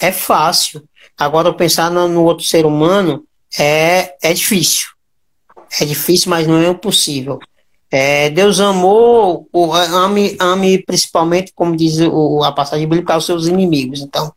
é 0.00 0.12
fácil. 0.12 0.84
Agora, 1.18 1.48
eu 1.48 1.54
pensar 1.54 1.90
no, 1.90 2.06
no 2.06 2.22
outro 2.22 2.44
ser 2.44 2.64
humano 2.64 3.24
é, 3.58 4.14
é 4.22 4.32
difícil. 4.32 4.86
É 5.80 5.84
difícil, 5.84 6.30
mas 6.30 6.46
não 6.46 6.58
é 6.58 6.68
impossível. 6.68 7.40
É, 7.90 8.30
Deus 8.30 8.60
amou, 8.60 9.48
o, 9.52 9.74
ame, 9.74 10.36
ame 10.38 10.78
principalmente, 10.78 11.52
como 11.56 11.74
diz 11.74 11.98
o, 11.98 12.44
a 12.44 12.52
passagem 12.52 12.86
bíblica, 12.86 13.16
os 13.16 13.26
seus 13.26 13.48
inimigos. 13.48 14.00
Então, 14.00 14.32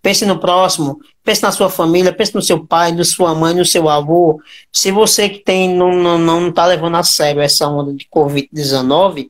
pense 0.00 0.24
no 0.24 0.38
próximo, 0.38 0.98
pense 1.22 1.42
na 1.42 1.52
sua 1.52 1.68
família, 1.68 2.14
pense 2.14 2.34
no 2.34 2.40
seu 2.40 2.66
pai, 2.66 2.92
na 2.92 3.04
sua 3.04 3.34
mãe, 3.34 3.52
no 3.52 3.66
seu 3.66 3.90
avô. 3.90 4.40
Se 4.72 4.90
você 4.90 5.28
que 5.28 5.40
tem 5.40 5.68
não 5.74 5.90
está 5.90 6.18
não, 6.18 6.40
não 6.40 6.52
tá 6.52 6.64
levando 6.64 6.96
a 6.96 7.02
sério 7.02 7.42
essa 7.42 7.68
onda 7.68 7.92
de 7.92 8.06
Covid-19, 8.08 9.28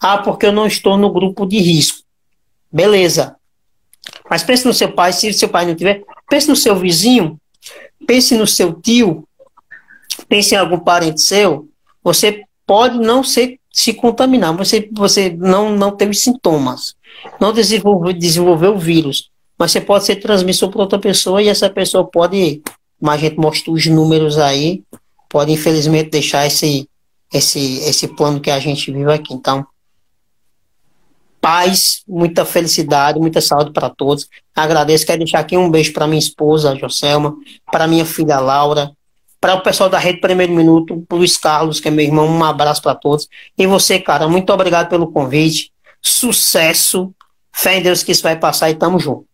ah, 0.00 0.18
porque 0.18 0.44
eu 0.44 0.52
não 0.52 0.66
estou 0.66 0.98
no 0.98 1.10
grupo 1.10 1.46
de 1.46 1.58
risco. 1.60 2.04
Beleza. 2.70 3.36
Mas 4.28 4.42
pense 4.42 4.66
no 4.66 4.72
seu 4.72 4.92
pai, 4.92 5.12
se 5.12 5.32
seu 5.32 5.48
pai 5.48 5.66
não 5.66 5.74
tiver, 5.74 6.02
pense 6.28 6.48
no 6.48 6.56
seu 6.56 6.76
vizinho, 6.76 7.38
pense 8.06 8.36
no 8.36 8.46
seu 8.46 8.72
tio, 8.72 9.26
pense 10.28 10.54
em 10.54 10.58
algum 10.58 10.78
parente 10.78 11.20
seu, 11.20 11.68
você 12.02 12.42
pode 12.66 12.98
não 12.98 13.22
ser, 13.22 13.58
se 13.72 13.92
contaminar, 13.92 14.56
você, 14.56 14.88
você 14.92 15.30
não, 15.30 15.76
não 15.76 15.90
teve 15.90 16.14
sintomas, 16.14 16.94
não 17.40 17.52
desenvolveu, 17.52 18.12
desenvolveu 18.12 18.74
o 18.74 18.78
vírus, 18.78 19.30
mas 19.58 19.72
você 19.72 19.80
pode 19.80 20.04
ser 20.04 20.16
transmissor 20.16 20.70
para 20.70 20.82
outra 20.82 20.98
pessoa 20.98 21.42
e 21.42 21.48
essa 21.48 21.68
pessoa 21.68 22.04
pode, 22.04 22.62
como 22.98 23.10
a 23.10 23.16
gente 23.16 23.36
mostrou 23.36 23.76
os 23.76 23.86
números 23.86 24.38
aí, 24.38 24.82
pode 25.28 25.52
infelizmente 25.52 26.10
deixar 26.10 26.46
esse, 26.46 26.88
esse, 27.32 27.78
esse 27.80 28.08
plano 28.08 28.40
que 28.40 28.50
a 28.50 28.58
gente 28.58 28.90
vive 28.90 29.12
aqui. 29.12 29.34
Então, 29.34 29.66
paz, 31.44 32.02
muita 32.08 32.42
felicidade, 32.42 33.20
muita 33.20 33.38
saúde 33.38 33.70
para 33.70 33.90
todos. 33.90 34.30
Agradeço, 34.56 35.04
quero 35.04 35.18
deixar 35.18 35.40
aqui 35.40 35.58
um 35.58 35.70
beijo 35.70 35.92
para 35.92 36.06
minha 36.06 36.18
esposa, 36.18 36.74
Joselma, 36.74 37.36
para 37.70 37.86
minha 37.86 38.06
filha 38.06 38.40
Laura, 38.40 38.92
para 39.38 39.54
o 39.54 39.62
pessoal 39.62 39.90
da 39.90 39.98
Rede 39.98 40.22
Primeiro 40.22 40.54
Minuto, 40.54 41.06
o 41.06 41.16
Luiz 41.16 41.36
Carlos, 41.36 41.80
que 41.80 41.88
é 41.88 41.90
meu 41.90 42.02
irmão, 42.02 42.26
um 42.26 42.42
abraço 42.42 42.80
para 42.80 42.94
todos. 42.94 43.28
E 43.58 43.66
você, 43.66 43.98
cara, 43.98 44.26
muito 44.26 44.50
obrigado 44.54 44.88
pelo 44.88 45.12
convite. 45.12 45.70
Sucesso. 46.00 47.12
Fé 47.52 47.76
em 47.76 47.82
Deus 47.82 48.02
que 48.02 48.12
isso 48.12 48.22
vai 48.22 48.38
passar 48.38 48.70
e 48.70 48.74
tamo 48.74 48.98
junto. 48.98 49.26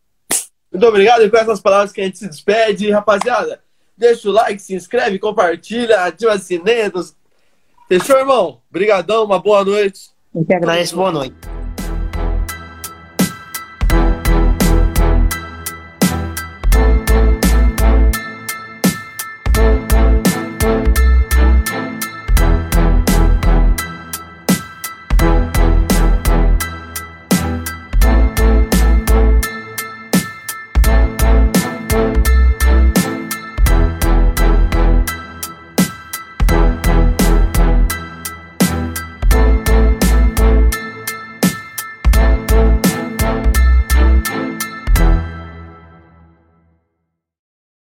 Muito 0.73 0.85
obrigado. 0.85 1.23
E 1.23 1.31
com 1.31 1.37
essas 1.37 1.61
palavras 1.61 1.93
que 1.93 2.01
a 2.01 2.05
gente 2.05 2.19
se 2.19 2.29
despede, 2.29 2.91
rapaziada. 2.91 3.61
Deixa 3.97 4.29
o 4.29 4.33
like, 4.33 4.61
se 4.61 4.75
inscreve, 4.75 5.21
compartilha, 5.21 6.01
ativa 6.01 6.33
as 6.33 6.43
sinetas. 6.43 7.15
Fechou, 7.87 8.19
irmão? 8.19 8.61
Obrigadão, 8.69 9.25
uma 9.25 9.39
boa 9.39 9.65
noite. 9.65 10.11
Eu 10.35 10.45
que 10.45 10.55
agradeço, 10.55 10.97
boa 10.97 11.13
noite. 11.13 11.60